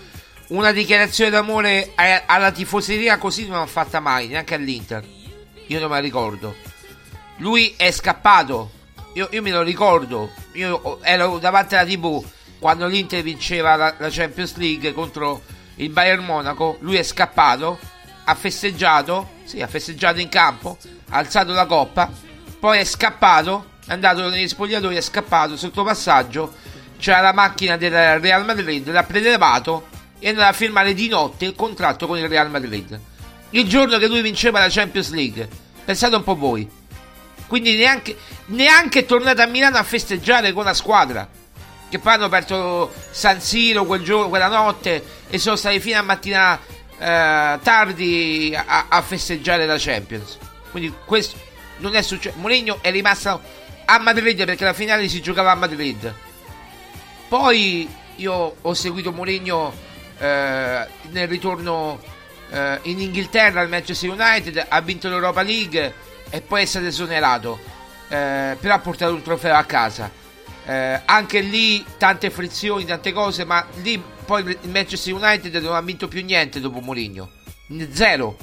[0.52, 5.04] Una dichiarazione d'amore alla tifoseria così non l'ha fatta mai, neanche all'Inter.
[5.68, 6.56] Io non me la ricordo.
[7.40, 8.80] Lui è scappato.
[9.14, 10.32] Io, io me lo ricordo.
[10.54, 12.24] Io ero davanti alla TV
[12.60, 15.42] quando l'Inter vinceva la, la Champions League contro
[15.76, 17.80] il Bayern Monaco, lui è scappato,
[18.24, 20.78] ha festeggiato, sì, ha festeggiato in campo,
[21.10, 22.12] ha alzato la coppa,
[22.60, 26.54] poi è scappato, è andato negli spogliatoi, è scappato, sotto passaggio
[27.00, 29.88] c'era la macchina del Real Madrid, l'ha prelevato
[30.20, 33.00] e andava a firmare di notte il contratto con il Real Madrid.
[33.50, 35.50] Il giorno che lui vinceva la Champions League.
[35.84, 36.70] Pensate un po' voi.
[37.52, 41.28] Quindi neanche, neanche è tornato a Milano a festeggiare con la squadra.
[41.90, 46.02] Che poi hanno aperto San Siro quel giorno, quella notte e sono stati fino a
[46.02, 46.58] mattina
[46.98, 50.38] eh, tardi a, a, festeggiare la Champions.
[50.72, 51.38] Quindi questo
[51.80, 52.38] non è successo.
[52.38, 53.42] Mourinho è rimasto
[53.84, 56.16] a Madrid perché la finale si giocava a Madrid.
[57.28, 57.86] Poi
[58.16, 59.74] io ho seguito Mourinho
[60.20, 62.00] eh, nel ritorno
[62.50, 67.60] eh, in Inghilterra al Manchester United, ha vinto l'Europa League e poi è stato esonerato,
[68.08, 70.10] eh, però ha portato un trofeo a casa.
[70.66, 75.82] Eh, anche lì tante frizioni, tante cose, ma lì poi il Manchester United non ha
[75.82, 77.30] vinto più niente dopo Mourinho,
[77.92, 78.38] zero.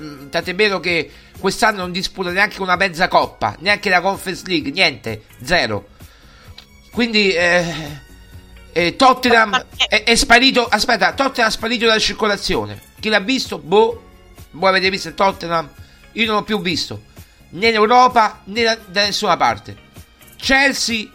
[0.00, 4.70] Mm, tant'è vero che quest'anno non disputa neanche una mezza coppa, neanche la Conference League,
[4.70, 5.88] niente, zero.
[6.90, 7.74] Quindi eh,
[8.72, 10.66] eh, Tottenham è, è, sparito.
[10.66, 12.80] Aspetta, Tottenham è sparito dalla circolazione.
[13.00, 13.58] Chi l'ha visto?
[13.58, 14.08] Boh.
[14.52, 15.70] Voi avete visto il Tottenham?
[16.12, 17.08] Io non l'ho più visto
[17.50, 19.76] né in Europa né da, da nessuna parte.
[20.36, 21.08] Chelsea,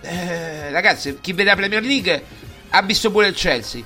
[0.00, 2.24] eh, ragazzi, chi vede la Premier League
[2.70, 3.82] ha visto pure il Chelsea.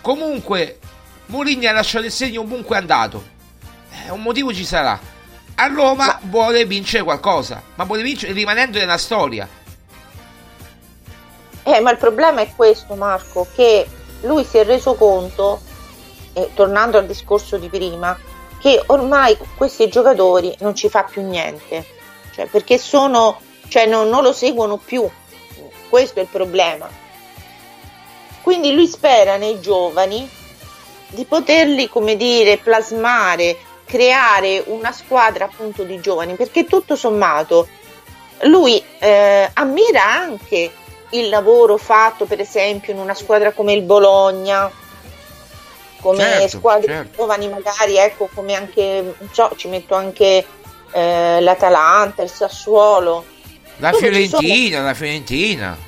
[0.00, 0.78] Comunque,
[1.26, 3.32] Mourinho ha lasciato il segno ovunque è andato.
[3.90, 4.98] Eh, un motivo ci sarà.
[5.56, 6.20] A Roma ma...
[6.22, 9.48] vuole vincere qualcosa, ma vuole vincere rimanendo nella storia.
[11.62, 13.86] Eh, ma il problema è questo, Marco, che
[14.22, 15.60] lui si è reso conto,
[16.34, 18.18] eh, tornando al discorso di prima,
[18.64, 21.84] che ormai questi giocatori non ci fa più niente,
[22.34, 25.06] cioè, perché sono, cioè, non, non lo seguono più.
[25.90, 26.88] Questo è il problema.
[28.40, 30.26] Quindi lui spera nei giovani
[31.08, 37.68] di poterli, come dire, plasmare, creare una squadra appunto di giovani, perché tutto sommato
[38.44, 40.72] lui eh, ammira anche
[41.10, 44.72] il lavoro fatto per esempio in una squadra come il Bologna,
[46.04, 47.16] come certo, squadre certo.
[47.16, 50.44] giovani magari, ecco come anche, so, ci metto anche
[50.92, 53.24] eh, l'Atalanta, il Sassuolo.
[53.78, 54.86] La Fiorentina, sono...
[54.86, 55.78] la Fiorentina.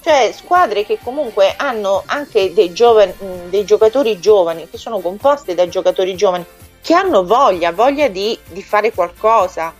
[0.00, 3.12] Cioè squadre che comunque hanno anche dei, giovani,
[3.48, 6.44] dei giocatori giovani, che sono composte da giocatori giovani,
[6.80, 9.74] che hanno voglia, voglia di, di fare qualcosa.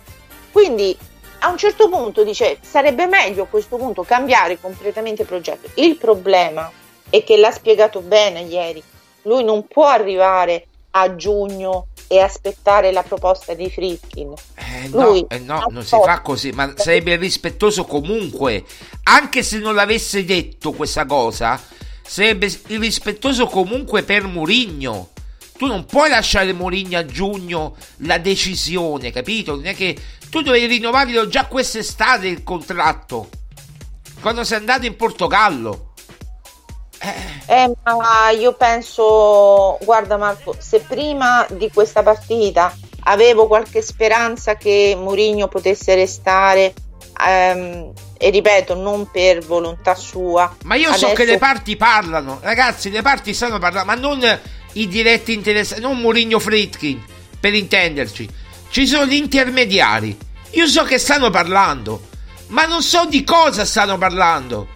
[0.51, 0.95] Quindi
[1.39, 5.69] a un certo punto dice sarebbe meglio a questo punto cambiare completamente progetto.
[5.75, 6.69] Il problema
[7.09, 8.81] è che l'ha spiegato bene ieri,
[9.23, 14.33] lui non può arrivare a giugno e aspettare la proposta di Fritkin.
[14.55, 18.63] Eh no, eh no non si fa così, ma sarebbe rispettoso comunque,
[19.03, 21.59] anche se non l'avesse detto questa cosa,
[22.01, 25.09] sarebbe irrispettoso comunque per Murigno.
[25.57, 29.55] Tu non puoi lasciare Mourinho a giugno la decisione, capito?
[29.55, 29.95] Non è che
[30.29, 33.29] tu dovevi rinnovarlo già quest'estate il contratto.
[34.19, 35.92] Quando sei andato in Portogallo.
[37.47, 37.71] Eh.
[37.83, 42.73] ma io penso, guarda Marco, se prima di questa partita
[43.05, 46.73] avevo qualche speranza che Mourinho potesse restare,
[47.25, 50.55] ehm, e ripeto, non per volontà sua.
[50.63, 51.07] Ma io adesso...
[51.07, 54.39] so che le parti parlano, ragazzi, le parti stanno parlando, ma non
[54.73, 57.03] i diretti interessati, non Mourinho Fritkin,
[57.39, 58.41] per intenderci
[58.73, 60.17] ci sono gli intermediari.
[60.53, 62.07] Io so che stanno parlando,
[62.47, 64.69] ma non so di cosa stanno parlando.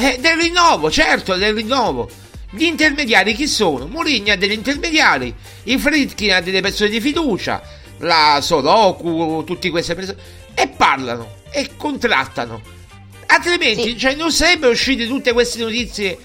[0.00, 2.08] Eh, del rinnovo, certo, del rinnovo.
[2.50, 3.88] Gli intermediari chi sono?
[3.88, 5.34] Mourinho ha degli intermediari,
[5.64, 7.60] i Fritkin ha delle persone di fiducia,
[7.98, 10.18] la Soroku, tutte queste persone,
[10.54, 12.62] e parlano e contrattano.
[13.26, 13.98] Altrimenti, sì.
[13.98, 16.16] cioè, non sarebbero uscite tutte queste notizie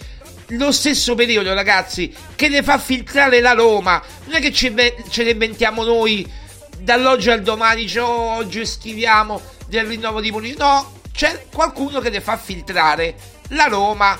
[0.49, 3.99] lo stesso periodo, ragazzi, che le fa filtrare la Roma.
[4.25, 6.31] Non è che ce le inventiamo noi
[6.77, 10.63] dall'oggi al domani oh, oggi scriviamo del rinnovo di Mourinho.
[10.63, 14.17] No, c'è qualcuno che le fa filtrare la Roma.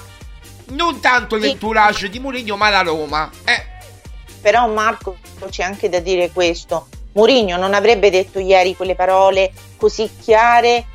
[0.66, 3.30] Non tanto l'entourage di Mourinho, ma la Roma.
[3.46, 3.66] Eh.
[4.42, 5.18] Però Marco
[5.50, 6.88] c'è anche da dire questo.
[7.14, 10.86] Mourinho non avrebbe detto ieri quelle parole così chiare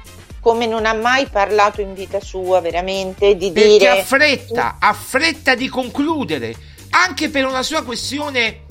[0.41, 4.93] come non ha mai parlato in vita sua veramente di Perché dire ha fretta, ha
[4.93, 6.55] fretta di concludere,
[6.91, 8.63] anche per una sua questione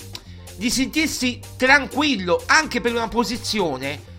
[0.56, 4.16] di sentirsi tranquillo anche per una posizione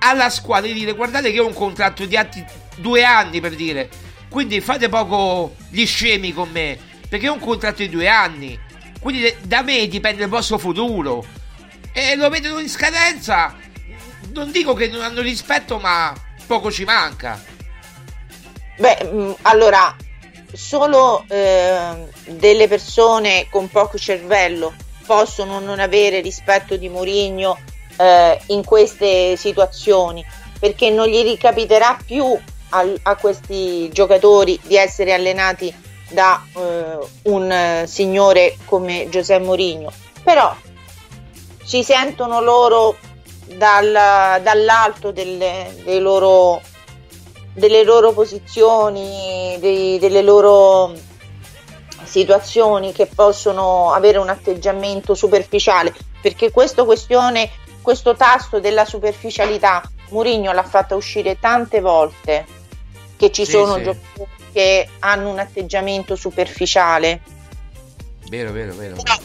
[0.00, 2.44] alla squadra di dire guardate che ho un contratto di altri
[2.76, 3.88] due anni per dire
[4.36, 6.78] quindi fate poco gli scemi con me
[7.08, 8.60] perché ho un contratto di due anni.
[9.00, 11.24] Quindi da me dipende il vostro futuro.
[11.90, 13.56] E lo vedono in scadenza.
[14.34, 16.14] Non dico che non hanno rispetto ma
[16.46, 17.42] poco ci manca.
[18.76, 19.96] Beh, mm, allora,
[20.52, 24.74] solo eh, delle persone con poco cervello
[25.06, 27.58] possono non avere rispetto di Mourinho
[27.96, 30.22] eh, in queste situazioni,
[30.60, 32.38] perché non gli ricapiterà più
[32.70, 35.74] a, a questi giocatori di essere allenati
[36.10, 39.92] da eh, un signore come Giuseppe Mourinho.
[40.22, 40.54] Però
[41.64, 42.96] ci sentono loro
[43.56, 43.92] dal,
[44.42, 46.60] dall'alto delle, loro,
[47.52, 50.92] delle loro posizioni, dei, delle loro
[52.04, 57.50] situazioni che possono avere un atteggiamento superficiale, perché questa questione,
[57.82, 62.44] questo tasto della superficialità, Mourinho l'ha fatta uscire tante volte
[63.16, 63.82] che ci sì, sono sì.
[63.82, 67.20] giocatori che hanno un atteggiamento superficiale.
[68.30, 68.96] Vero, vero, vero.
[68.96, 69.16] Però,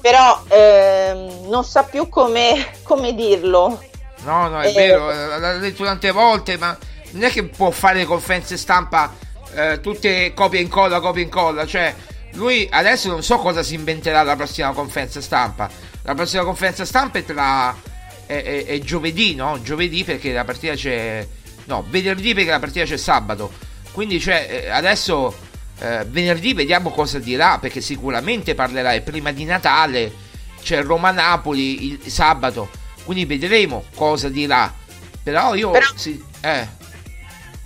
[0.00, 3.80] però ehm, non sa più come, come, dirlo.
[4.24, 5.06] No, no, è eh, vero,
[5.38, 6.76] l'ha detto tante volte, ma
[7.12, 9.12] non è che può fare conferenze stampa
[9.54, 11.94] eh, tutte copia e incolla, copia e incolla, cioè
[12.32, 15.70] lui adesso non so cosa si inventerà la prossima conferenza stampa.
[16.02, 17.74] La prossima conferenza stampa è tra
[18.26, 19.60] è, è, è giovedì, no?
[19.62, 21.26] Giovedì perché la partita c'è
[21.66, 23.50] no, venerdì perché la partita c'è sabato.
[23.92, 25.34] Quindi cioè, eh, adesso
[25.80, 30.12] eh, venerdì vediamo cosa dirà, perché sicuramente parlerà e prima di Natale
[30.62, 32.70] c'è Roma-Napoli il sabato,
[33.04, 34.72] quindi vedremo cosa dirà.
[35.22, 35.70] Però io...
[35.70, 36.66] Però, sì, eh.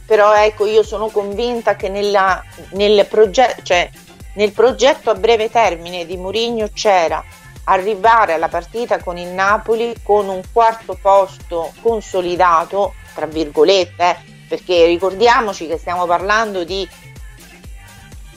[0.06, 2.42] però ecco, io sono convinta che nella,
[2.72, 3.90] nel, progetto, cioè,
[4.34, 7.24] nel progetto a breve termine di Mourinho c'era
[7.68, 14.16] arrivare alla partita con il Napoli con un quarto posto consolidato, tra virgolette, eh,
[14.48, 16.88] perché ricordiamoci che stiamo parlando di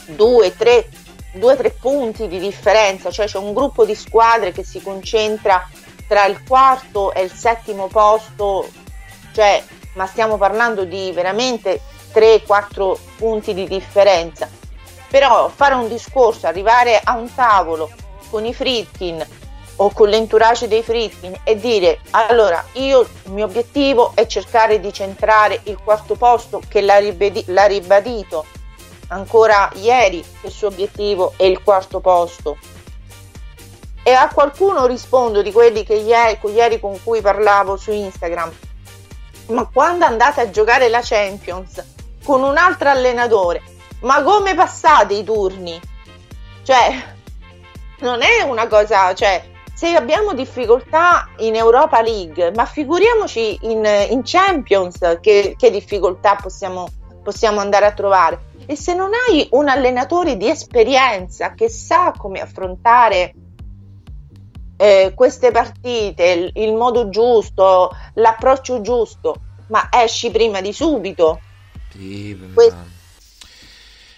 [0.07, 0.89] due, tre,
[1.33, 5.65] due, tre punti di differenza, cioè c'è un gruppo di squadre che si concentra
[6.07, 8.67] tra il quarto e il settimo posto,
[9.31, 9.63] cioè,
[9.93, 11.79] ma stiamo parlando di veramente
[12.13, 14.49] 3-4 punti di differenza.
[15.07, 17.89] Però fare un discorso, arrivare a un tavolo
[18.31, 19.23] con i Fritkin
[19.75, 24.91] o con l'entourage dei Fritkin e dire allora io il mio obiettivo è cercare di
[24.91, 28.45] centrare il quarto posto che l'ha, ribadi- l'ha ribadito
[29.09, 32.57] ancora ieri il suo obiettivo è il quarto posto
[34.03, 38.51] e a qualcuno rispondo di quelli che ieri con cui parlavo su Instagram
[39.47, 41.83] ma quando andate a giocare la Champions
[42.23, 43.61] con un altro allenatore
[44.01, 45.79] ma come passate i turni?
[46.63, 47.19] Cioè
[48.01, 49.43] non è una cosa cioè
[49.73, 56.87] se abbiamo difficoltà in Europa League, ma figuriamoci in, in Champions che, che difficoltà possiamo,
[57.23, 58.49] possiamo, andare a trovare.
[58.67, 63.33] E se non hai un allenatore di esperienza che sa come affrontare
[64.77, 69.35] eh, queste partite, il, il modo giusto, l'approccio giusto,
[69.69, 71.39] ma esci prima di subito.
[71.89, 72.85] Sì, Questo...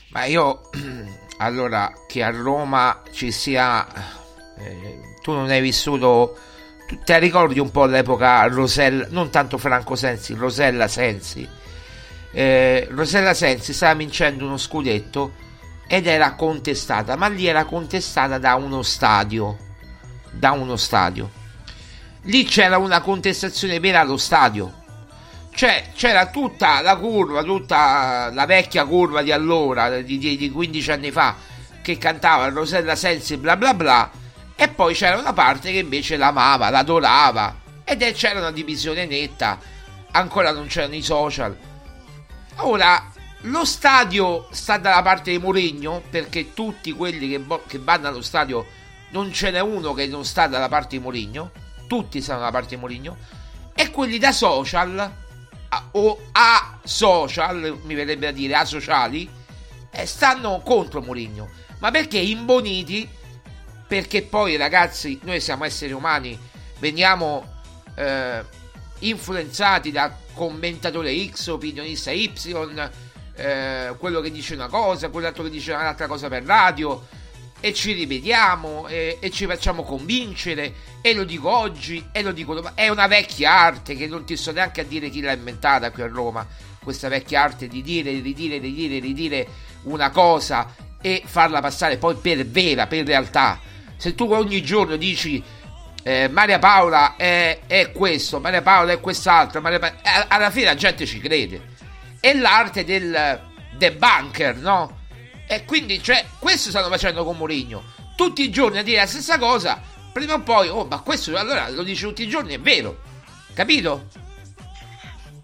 [0.10, 0.60] ma io
[1.38, 3.88] allora che a Roma ci sia
[4.58, 6.38] eh, tu non hai vissuto
[7.04, 11.48] te ricordi un po' l'epoca Rosella non tanto Franco Sensi Rosella Sensi.
[12.32, 15.34] Eh, Rosella Sensi stava vincendo uno scudetto
[15.88, 19.58] ed era contestata ma lì era contestata da uno stadio
[20.32, 21.30] da uno stadio.
[22.24, 24.82] Lì c'era una contestazione vera allo stadio
[25.54, 30.92] cioè c'era tutta la curva tutta la vecchia curva di allora di, di, di 15
[30.92, 31.36] anni fa
[31.82, 34.12] che cantava Rosella Sensi bla bla bla
[34.56, 39.60] e poi c'era una parte che invece l'amava, l'adorava ed c'era una divisione netta,
[40.12, 41.58] ancora non c'erano i social.
[42.58, 48.22] Ora, lo stadio sta dalla parte di Mourinho perché tutti quelli che, che vanno allo
[48.22, 48.66] stadio
[49.10, 51.52] non ce n'è uno che non sta dalla parte di Mourinho,
[51.88, 53.18] tutti stanno dalla parte di Mourinho
[53.74, 55.12] e quelli da social
[55.92, 59.30] o a social, mi verrebbe a dire a sociali,
[59.92, 61.50] eh, stanno contro Mourinho,
[61.80, 63.08] ma perché imboniti?
[63.88, 66.52] Perché poi ragazzi noi siamo esseri umani
[66.84, 67.62] veniamo
[67.96, 68.44] eh,
[69.00, 72.34] influenzati da commentatore X opinionista Y
[73.36, 77.08] eh, quello che dice una cosa quell'altro che dice un'altra cosa per radio
[77.66, 82.54] e ci rivediamo e, e, ci facciamo convincere e lo dico oggi e lo dico
[82.54, 85.90] domani è una vecchia arte che non ti so neanche a dire chi l'ha inventata
[85.90, 86.46] qui a Roma
[86.84, 89.48] questa vecchia arte di dire, ridire, ridire, ridire
[89.84, 93.58] una cosa e farla passare poi per vera, per realtà
[93.96, 95.42] se tu ogni giorno dici
[96.04, 101.06] eh, Maria Paola è, è, questo, Maria Paola è quest'altro, Paola, alla fine la gente
[101.06, 101.62] ci crede.
[102.20, 103.40] È l'arte del
[103.78, 105.03] debunker, no?
[105.48, 107.84] E quindi, cioè, questo stanno facendo con Mourinho.
[108.16, 109.82] Tutti i giorni a dire la stessa cosa,
[110.12, 112.98] prima o poi, oh, ma questo allora lo dice tutti i giorni, è vero.
[113.54, 114.08] Capito?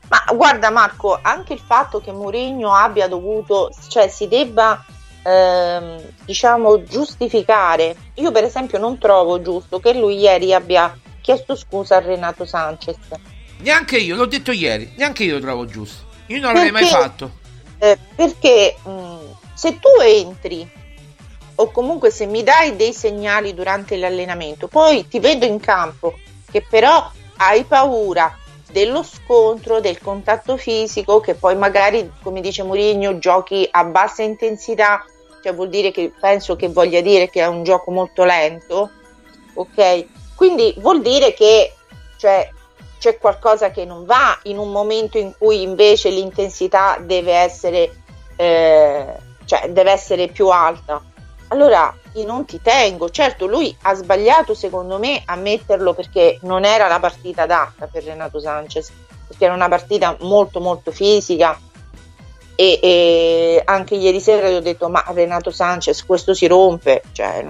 [0.09, 4.83] Ma guarda Marco, anche il fatto che Mourinho abbia dovuto, cioè si debba
[5.23, 7.95] ehm, diciamo giustificare.
[8.15, 12.97] Io per esempio non trovo giusto che lui ieri abbia chiesto scusa a Renato Sanchez.
[13.59, 16.07] Neanche io, l'ho detto ieri, neanche io lo trovo giusto.
[16.27, 17.37] Io non l'avrei mai fatto.
[17.77, 19.17] Eh, perché mh,
[19.59, 20.65] se tu entri
[21.55, 26.17] o comunque se mi dai dei segnali durante l'allenamento, poi ti vedo in campo
[26.49, 28.33] che però hai paura
[28.71, 35.03] dello scontro, del contatto fisico, che poi magari, come dice Mourinho, giochi a bassa intensità,
[35.43, 38.89] cioè vuol dire che penso che voglia dire che è un gioco molto lento,
[39.55, 40.05] ok?
[40.35, 41.73] Quindi vuol dire che
[42.15, 42.49] cioè,
[42.97, 48.03] c'è qualcosa che non va in un momento in cui invece l'intensità deve essere,
[48.37, 51.01] eh, cioè, deve essere più alta.
[51.47, 53.09] Allora io non ti tengo.
[53.09, 58.03] Certo, lui ha sbagliato secondo me a metterlo perché non era la partita adatta per
[58.03, 58.91] Renato Sanchez,
[59.27, 61.59] perché era una partita molto molto fisica
[62.55, 67.43] e, e anche ieri sera gli ho detto ma Renato Sanchez questo si rompe, cioè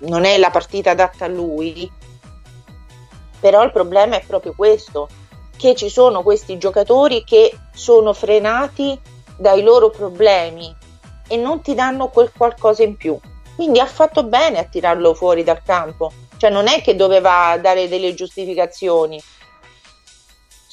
[0.00, 1.90] non è la partita adatta a lui.
[3.40, 5.08] Però il problema è proprio questo,
[5.56, 9.00] che ci sono questi giocatori che sono frenati
[9.38, 10.84] dai loro problemi
[11.26, 13.18] e non ti danno quel qualcosa in più.
[13.54, 17.88] Quindi ha fatto bene a tirarlo fuori dal campo, cioè non è che doveva dare
[17.88, 19.20] delle giustificazioni.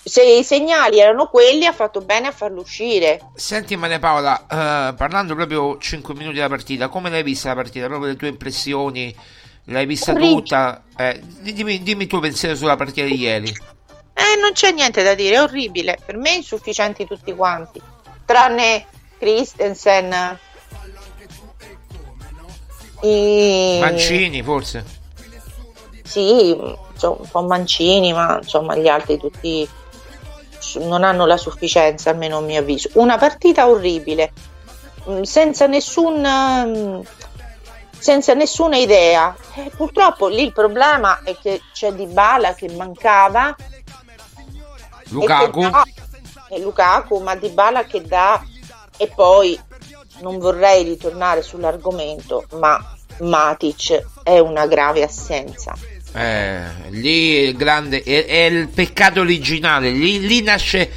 [0.05, 3.21] Se i segnali erano quelli, ha fatto bene a farlo uscire.
[3.35, 7.87] Senti Maria Paola, eh, parlando proprio 5 minuti della partita, come l'hai vista la partita?
[7.87, 9.15] Proprio le tue impressioni,
[9.65, 10.33] l'hai vista Orribile.
[10.33, 10.83] tutta?
[10.97, 13.47] Eh, dimmi, dimmi il tuo pensiero sulla partita di ieri.
[14.13, 15.97] Eh, non c'è niente da dire, è orribile.
[16.05, 17.81] Per me insufficienti tutti quanti,
[18.25, 18.85] tranne
[19.23, 20.37] Christensen.
[23.03, 23.77] I...
[23.79, 24.83] Mancini forse.
[26.03, 26.49] Sì,
[26.91, 29.67] insomma, un po' Mancini, ma insomma gli altri tutti
[30.79, 32.89] non hanno la sufficienza, almeno a mio avviso.
[32.93, 34.33] Una partita orribile,
[35.09, 36.99] mm, senza nessun mm,
[37.97, 39.33] senza nessuna idea.
[39.55, 43.55] Eh, purtroppo lì il problema è che c'è Di Bala che mancava
[45.05, 45.61] Lukaku.
[45.61, 45.83] e, che dà-
[46.49, 48.43] e Lukaku, ma Di Bala che dà
[48.97, 49.59] e poi
[50.21, 55.75] non vorrei ritornare sull'argomento, ma Matic è una grave assenza.
[56.15, 60.91] Eh, lì è il grande, è, è il peccato originale, lì, lì nasce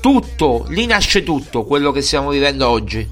[0.00, 3.08] tutto, lì nasce tutto quello che stiamo vivendo oggi.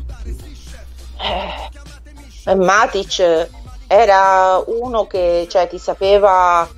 [2.46, 3.48] Eh, Matic
[3.86, 6.68] era uno che cioè, ti sapeva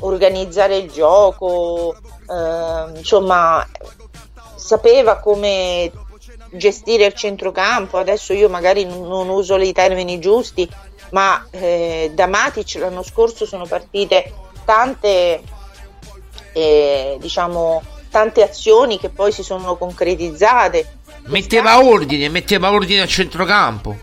[0.00, 1.94] organizzare il gioco,
[2.28, 3.66] eh, insomma,
[4.56, 5.90] sapeva come
[6.52, 7.98] gestire il centrocampo.
[7.98, 10.68] Adesso io magari non uso i termini giusti,
[11.10, 14.32] ma eh, da Matic l'anno scorso sono partite
[14.64, 15.42] tante,
[16.52, 20.98] eh, diciamo, tante azioni che poi si sono concretizzate.
[21.26, 23.96] Metteva ordine, metteva ordine al centrocampo,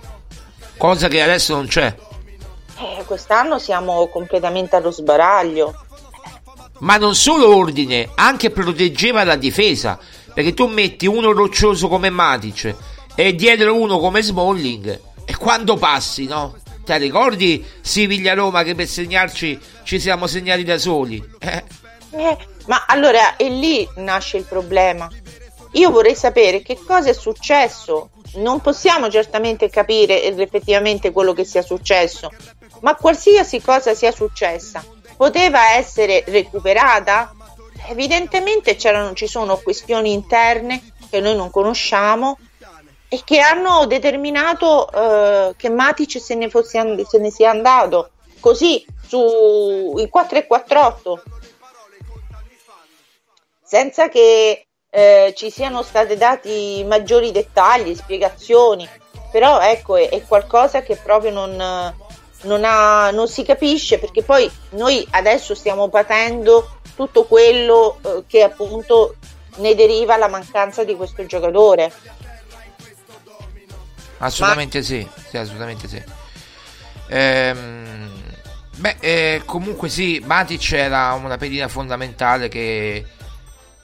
[0.78, 1.96] cosa che adesso non c'è.
[2.80, 5.86] Eh, quest'anno siamo completamente allo sbaraglio.
[6.80, 10.00] Ma non solo ordine, anche proteggeva la difesa.
[10.40, 12.74] Perché tu metti uno roccioso come Matic
[13.14, 15.02] e dietro uno come Smalling.
[15.26, 16.56] E quando passi, no?
[16.86, 21.22] Te ricordi Siviglia-Roma che per segnarci ci siamo segnati da soli?
[21.40, 21.64] Eh,
[22.12, 22.38] Eh,
[22.68, 25.10] ma allora è lì nasce il problema.
[25.74, 28.12] Io vorrei sapere che cosa è successo.
[28.36, 32.32] Non possiamo certamente capire effettivamente quello che sia successo,
[32.80, 34.82] ma qualsiasi cosa sia successa
[35.18, 37.34] poteva essere recuperata?
[37.90, 42.38] Evidentemente ci sono questioni interne che noi non conosciamo
[43.08, 48.12] e che hanno determinato eh, che Matic se ne, fosse and- se ne sia andato.
[48.40, 51.20] Così su il 4-4-8
[53.64, 58.88] senza che eh, ci siano stati dati maggiori dettagli, spiegazioni,
[59.32, 61.56] però ecco è, è qualcosa che proprio non,
[62.44, 68.44] non, ha, non si capisce perché poi noi adesso stiamo patendo tutto quello eh, che
[68.44, 69.16] appunto
[69.56, 71.90] ne deriva la mancanza di questo giocatore.
[74.18, 76.04] assolutamente sì, sì, assolutamente sì.
[77.08, 78.12] Ehm,
[78.76, 83.06] beh, eh, comunque sì, Matic era una pedina fondamentale che,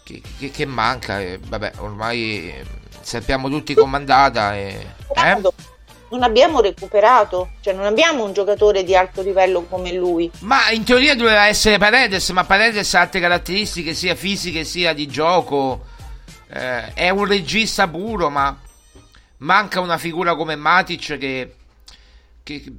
[0.03, 1.21] che, che- che manca.
[1.21, 2.65] e vabbè, ormai eh,
[2.99, 4.57] sappiamo tutti com'è andata.
[4.57, 5.41] E, eh?
[6.09, 10.29] Non abbiamo recuperato, cioè non abbiamo un giocatore di alto livello come lui.
[10.39, 15.07] Ma in teoria doveva essere Paredes, ma Paredes ha altre caratteristiche sia fisiche sia di
[15.07, 15.83] gioco.
[16.47, 18.55] Eh, è un regista puro, ma
[19.37, 21.55] manca una figura come Matic che,
[22.43, 22.71] che-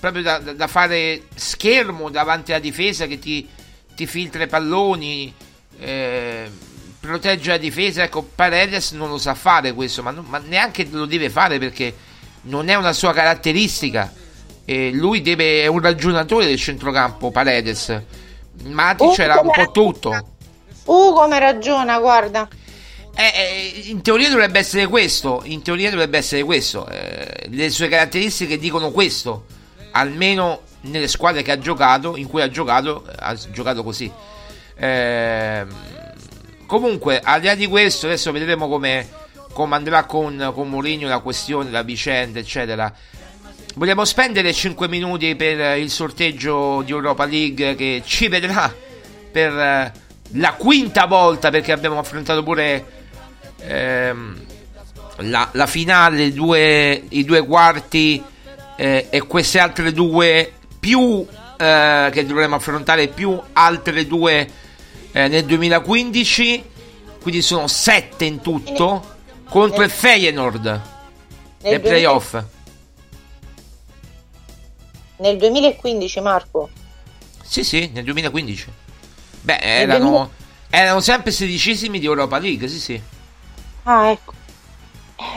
[0.00, 3.48] proprio da, da- fare schermo davanti alla difesa che ti,
[3.94, 5.32] ti filtra i palloni.
[5.78, 6.50] eh,
[7.06, 8.02] protegge la difesa.
[8.02, 11.94] Ecco, Paredes non lo sa fare questo, ma, non, ma neanche lo deve fare perché
[12.42, 14.12] non è una sua caratteristica.
[14.64, 18.02] E lui deve, è un ragionatore del centrocampo, Paredes.
[18.62, 20.10] Matic era un po' tutto.
[20.84, 22.48] Uh, come ragiona, guarda.
[23.16, 25.42] Eh, eh, in teoria dovrebbe essere questo.
[25.44, 26.86] In teoria dovrebbe essere questo.
[26.88, 29.46] Eh, le sue caratteristiche dicono questo.
[29.92, 34.10] Almeno nelle squadre che ha giocato, in cui ha giocato, ha giocato così.
[34.76, 35.64] Eh,
[36.74, 39.08] comunque, al di là di questo, adesso vedremo come,
[39.70, 42.92] andrà con, con Mourinho la questione, la vicenda, eccetera.
[43.76, 48.72] Vogliamo spendere 5 minuti per il sorteggio di Europa League che ci vedrà
[49.30, 49.92] per eh,
[50.32, 52.84] la quinta volta perché abbiamo affrontato pure
[53.58, 54.40] ehm,
[55.18, 58.22] la, la, finale, due, i due quarti
[58.76, 61.24] eh, e queste altre due più
[61.56, 64.62] eh, che dovremo affrontare più altre due
[65.14, 66.64] eh, nel 2015
[67.22, 69.12] quindi sono sette in tutto
[69.48, 70.80] contro il Feyenoord.
[71.62, 72.42] Nei playoff.
[75.18, 76.68] Nel 2015 Marco?
[77.42, 78.66] Sì sì nel 2015
[79.42, 80.30] beh erano,
[80.68, 83.00] erano sempre sedicesimi di Europa League sì sì.
[83.84, 84.32] Ah ecco.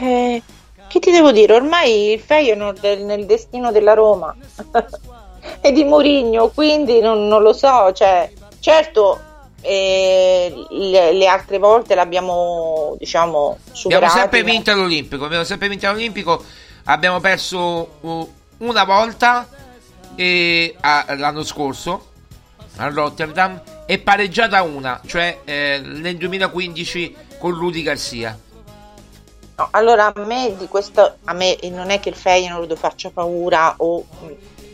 [0.00, 0.42] Eh,
[0.88, 1.54] che ti devo dire?
[1.54, 4.34] Ormai il Feyenoord è nel destino della Roma.
[5.60, 9.27] E di Mourinho, quindi non, non, lo so, cioè, certo
[9.62, 14.04] le, le, altre volte l'abbiamo diciamo superato.
[14.04, 16.44] Abbiamo sempre vinto all'Olimpico, abbiamo sempre vinto all'Olimpico,
[16.84, 17.98] abbiamo perso
[18.58, 19.48] una volta
[20.14, 22.06] e, a, l'anno scorso
[22.76, 28.38] a Rotterdam e pareggiata una, cioè eh, nel 2015 con Rudy Garcia.
[29.56, 33.74] No, allora a me di questo a me non è che il Feyenoord faccia paura
[33.78, 34.06] o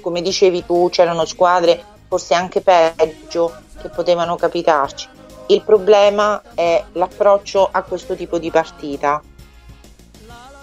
[0.02, 5.08] come dicevi tu, c'erano squadre forse anche peggio che potevano capitarci.
[5.46, 9.22] Il problema è l'approccio a questo tipo di partita.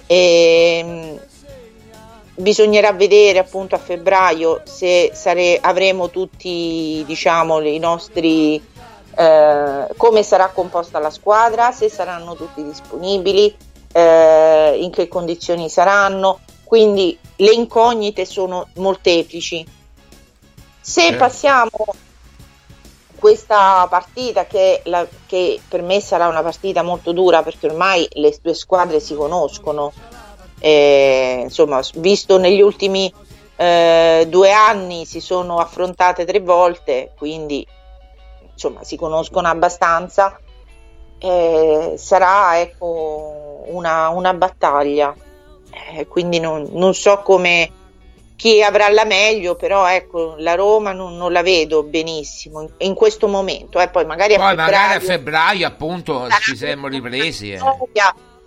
[0.08, 1.20] E, ehm,
[2.36, 8.56] bisognerà vedere appunto a febbraio se sare- avremo tutti diciamo i nostri
[9.16, 13.56] eh, come sarà composta la squadra se saranno tutti disponibili
[13.92, 16.40] eh, in che condizioni saranno
[16.72, 19.66] quindi le incognite sono molteplici.
[20.80, 21.16] Se eh.
[21.16, 21.70] passiamo
[23.22, 28.36] questa partita che, la, che, per me sarà una partita molto dura perché ormai le
[28.42, 29.94] due squadre si conoscono,
[30.58, 33.14] eh, insomma, visto negli ultimi
[33.56, 37.66] eh, due anni si sono affrontate tre volte, quindi
[38.52, 40.40] insomma si conoscono abbastanza,
[41.20, 45.14] eh, sarà ecco, una, una battaglia.
[45.94, 47.72] Eh, quindi non, non, so come
[48.42, 53.28] chi avrà la meglio, però ecco, la Roma non, non la vedo benissimo in, questo
[53.28, 53.80] momento.
[53.80, 57.52] Eh, poi magari, poi a, febbraio, magari a febbraio appunto ci saremo ripresi.
[57.52, 57.60] Eh.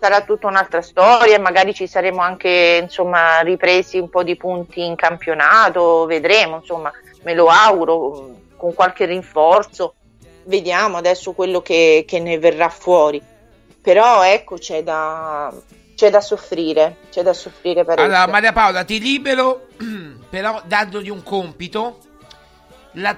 [0.00, 4.96] sarà tutta un'altra storia, magari ci saremo anche insomma, ripresi un po' di punti in
[4.96, 6.90] campionato, vedremo, insomma,
[7.22, 9.94] me lo auguro, con qualche rinforzo,
[10.46, 13.22] vediamo adesso quello che, che ne verrà fuori.
[13.80, 15.54] Però ecco, c'è da,
[15.94, 18.04] c'è da soffrire, c'è da soffrire parecchio.
[18.04, 19.68] Allora, Maria Paola, ti libero,
[20.28, 22.00] però dandogli un compito.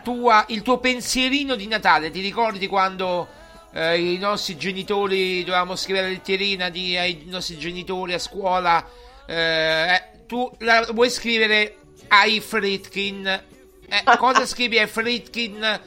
[0.03, 3.29] Tua, il tuo pensierino di Natale, ti ricordi quando
[3.73, 8.85] eh, i nostri genitori dovevamo scrivere la letterina di, ai nostri genitori a scuola?
[9.27, 11.77] Eh, eh tu la vuoi scrivere
[12.09, 13.27] ai Fritkin?
[13.27, 15.81] Eh, cosa scrivi ai Fritkin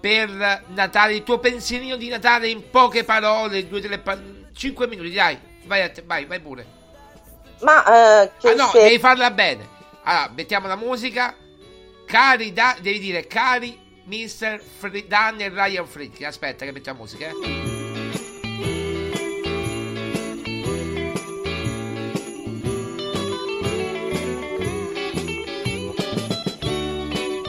[0.00, 1.14] per Natale?
[1.14, 4.02] Il tuo pensierino di Natale in poche parole, due, tre,
[4.52, 5.38] cinque minuti, dai.
[5.68, 6.66] Vai, vai, vai pure.
[7.60, 8.82] Ma uh, ah, no, se...
[8.82, 9.68] devi farla bene.
[10.02, 11.36] Allora, mettiamo la musica.
[12.06, 14.60] Cari, da, devi dire cari Mr.
[14.78, 16.24] Fr- Dan e Ryan Fritti.
[16.24, 17.76] Aspetta che mettiamo la musica, eh.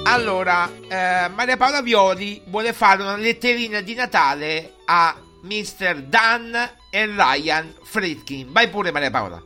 [0.04, 6.02] Allora, eh, Maria Paola Violi vuole fare una letterina di Natale a Mr.
[6.04, 6.54] Dan
[6.90, 8.52] e Ryan Fritkin.
[8.52, 9.42] Vai pure Maria Paola.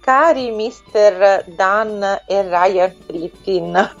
[0.00, 1.44] Cari Mr.
[1.46, 3.94] Dan e Ryan Fritkin,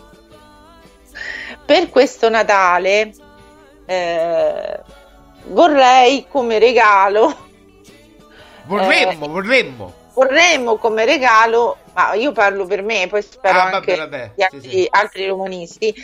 [1.64, 3.14] per questo Natale
[3.86, 4.80] eh,
[5.46, 7.50] vorrei come regalo...
[8.64, 9.94] Vorremmo, eh, vorremmo.
[10.14, 14.32] Vorremmo come regalo, ma io parlo per me, poi spero ah, anche vabbè, vabbè.
[14.36, 14.86] gli altri, sì, sì.
[14.90, 15.94] altri romanisti,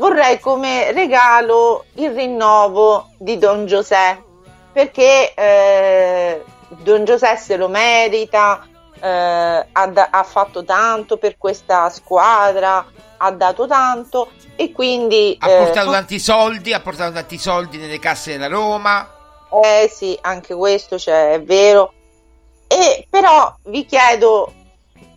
[0.00, 4.28] vorrei come regalo il rinnovo di Don Giuseppe
[4.72, 8.66] perché eh, Don Giuseppe se lo merita,
[8.98, 12.84] eh, ha, da- ha fatto tanto per questa squadra,
[13.18, 15.36] ha dato tanto e quindi...
[15.38, 19.06] Ha eh, portato tanti soldi, ha portato tanti soldi nelle casse della Roma.
[19.62, 21.92] Eh sì, anche questo cioè, è vero.
[22.66, 24.50] E però vi chiedo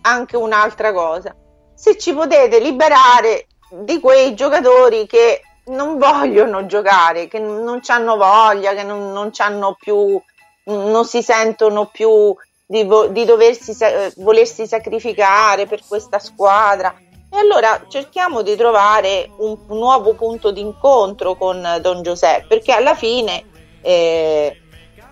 [0.02, 1.34] anche un'altra cosa.
[1.74, 3.48] Se ci potete liberare
[3.82, 9.76] di quei giocatori che non vogliono giocare, che non hanno voglia, che non, non c'hanno
[9.80, 10.22] più,
[10.66, 16.94] non si sentono più di, vo- di doversi sa- volersi sacrificare per questa squadra.
[17.32, 22.94] E allora cerchiamo di trovare un, un nuovo punto d'incontro con Don Giuseppe, perché alla
[22.94, 23.44] fine
[23.82, 24.56] eh,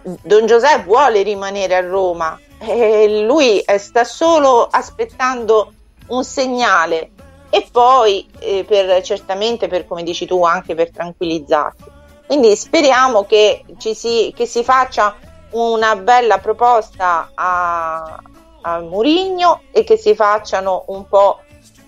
[0.02, 5.74] Don Giuseppe vuole rimanere a Roma, e lui eh, sta solo aspettando
[6.10, 7.10] un segnale
[7.54, 12.00] e poi eh, per, certamente per come dici tu anche per tranquillizzarti.
[12.26, 15.16] Quindi speriamo che, si, che si faccia
[15.52, 18.18] una bella proposta a,
[18.62, 21.42] a Murigno e che si facciano un po'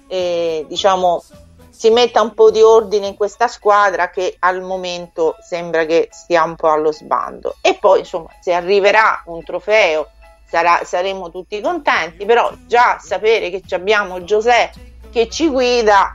[0.07, 1.23] eh, diciamo
[1.69, 6.43] si metta un po' di ordine in questa squadra che al momento sembra che stia
[6.43, 10.09] un po' allo sbando e poi insomma se arriverà un trofeo
[10.45, 16.13] sarà, saremo tutti contenti però già sapere che abbiamo Giuseppe che ci guida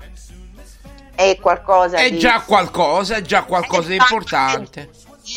[1.15, 4.91] è qualcosa È di già qualcosa, è già qualcosa di importante.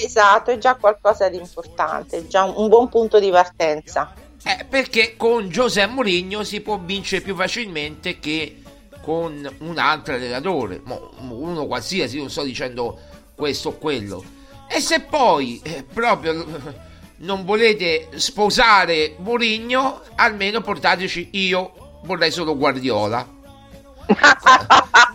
[0.04, 5.16] esatto è già qualcosa di importante è già un, buon punto di partenza Eh, perché
[5.16, 8.62] con Giuseppe Mourinho si può vincere più facilmente che
[9.02, 10.82] con un altro allenatore,
[11.30, 13.00] uno qualsiasi, non sto dicendo
[13.36, 14.24] questo o quello.
[14.68, 16.46] E se poi eh, proprio
[17.18, 23.40] non volete sposare Mourinho, almeno portateci io, vorrei solo Guardiola.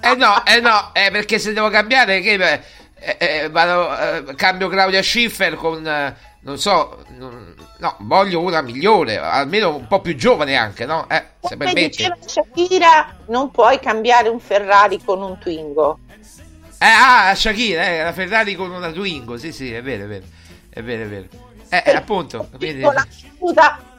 [0.01, 2.63] Eh no, eh no, eh, perché se devo cambiare, che,
[2.99, 8.63] eh, eh, vado, eh, cambio Claudia Schiffer con, eh, non so, non- no, voglio una
[8.63, 11.09] migliore, almeno un po' più giovane anche, no?
[11.09, 11.89] Eh, se come permette.
[11.89, 15.99] diceva Shakira non puoi cambiare un Ferrari con un Twingo
[16.79, 20.25] Eh, ah, Shakira, eh, la Ferrari con una Twingo, sì, sì, è vero, è vero,
[20.71, 21.27] è vero, è vero.
[21.69, 23.05] Eh, eh, appunto, Dico la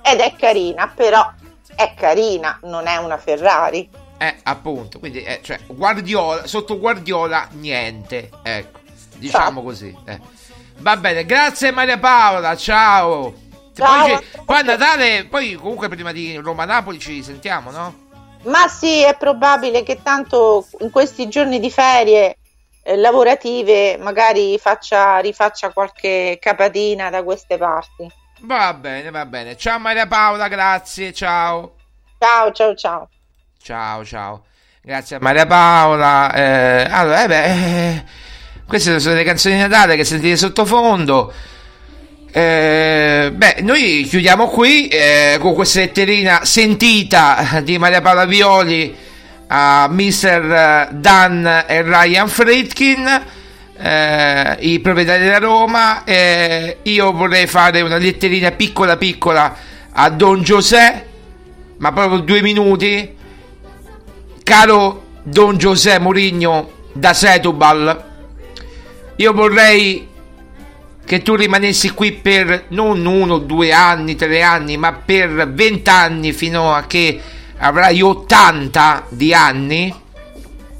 [0.01, 1.29] ed è carina però
[1.75, 8.29] è carina non è una Ferrari eh, appunto, quindi, eh, cioè, Guardiola, sotto Guardiola, niente,
[8.43, 8.79] ecco,
[9.17, 9.95] diciamo così.
[10.05, 10.19] eh.
[10.79, 13.33] Va bene, grazie Maria Paola, ciao.
[13.73, 14.07] Ciao.
[14.07, 18.05] Poi, poi a Natale, poi comunque prima di Roma-Napoli ci sentiamo, no?
[18.43, 22.37] Ma sì, è probabile che tanto in questi giorni di ferie
[22.83, 28.09] eh, lavorative magari faccia, rifaccia qualche capatina da queste parti.
[28.41, 29.57] Va bene, va bene.
[29.57, 31.75] Ciao Maria Paola, grazie, ciao.
[32.19, 33.09] Ciao, ciao, ciao.
[33.67, 34.43] Ciao, ciao.
[34.81, 36.33] Grazie a Maria Paola.
[36.33, 38.03] Eh, allora, eh beh, eh,
[38.65, 41.33] queste sono le canzoni di Natale che sentite sottofondo.
[42.31, 48.95] Eh, beh, noi chiudiamo qui eh, con questa letterina sentita di Maria Paola Violi
[49.47, 50.87] a Mr.
[50.93, 53.21] Dan e Ryan Friedkin,
[53.79, 56.05] eh, i proprietari della Roma.
[56.05, 59.57] Eh, io vorrei fare una letterina piccola piccola
[59.91, 61.05] a Don Giuseppe,
[61.79, 63.15] ma proprio due minuti.
[64.47, 68.03] Caro Don Giuseppe Mourinho da Setubal,
[69.17, 70.07] io vorrei
[71.03, 76.73] che tu rimanessi qui per non uno, due anni, tre anni, ma per vent'anni fino
[76.73, 77.19] a che
[77.57, 79.93] avrai 80 di anni,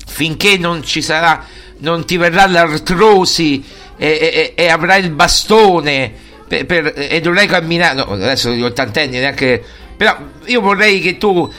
[0.06, 1.44] finché non ci sarà,
[1.80, 3.62] non ti verrà l'artrosi
[3.98, 6.10] e, e- e avrai il bastone
[6.48, 7.96] per- per- e dovrai camminare.
[7.96, 9.62] No, adesso gli ottantenni neanche.
[9.98, 10.16] Però
[10.46, 11.52] io vorrei che tu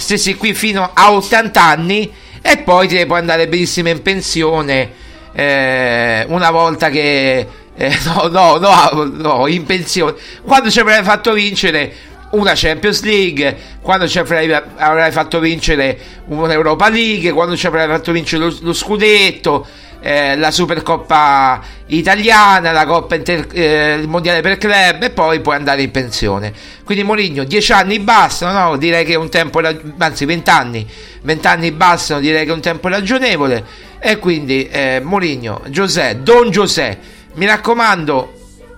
[0.00, 2.10] stessi qui fino a 80 anni
[2.42, 4.90] e poi te ne puoi andare benissimo in pensione
[5.32, 7.46] eh, una volta che
[7.76, 10.14] eh, no, no, no, no, in pensione.
[10.42, 11.92] Quando ci avrai fatto vincere
[12.30, 18.12] una Champions League quando ci avrai, avrai fatto vincere un'Europa League quando ci avrai fatto
[18.12, 19.66] vincere lo, lo scudetto
[20.00, 25.56] eh, la Supercoppa italiana, la Coppa Inter- eh, il Mondiale per Club e poi puoi
[25.56, 26.52] andare in pensione.
[26.84, 28.76] Quindi Mourinho 10 anni bastano, no?
[28.76, 29.60] direi che un tempo,
[29.98, 30.86] anzi 20 anni,
[31.22, 33.64] 20 anni bastano, direi che un tempo ragionevole
[33.98, 38.32] e quindi eh, Mourinho, Giuseppe, Don Giuseppe, mi raccomando,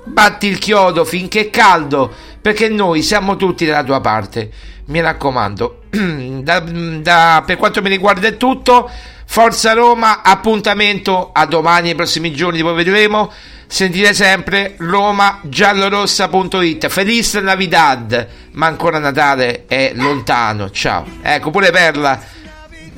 [0.04, 4.50] batti il chiodo finché è caldo perché noi siamo tutti dalla tua parte.
[4.86, 5.84] Mi raccomando,
[6.42, 8.90] da- da- per quanto mi riguarda è tutto.
[9.32, 13.32] Forza Roma, appuntamento a domani nei prossimi giorni, poi vedremo.
[13.66, 16.88] Sentite sempre romagiallorossa.it.
[16.88, 20.70] Feliz Navidad, ma ancora Natale è lontano.
[20.70, 21.06] Ciao.
[21.22, 22.20] Ecco, pure Perla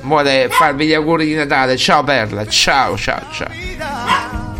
[0.01, 1.77] vuole farvi gli auguri di Natale.
[1.77, 4.54] Ciao Perla, ciao, ciao, ciao.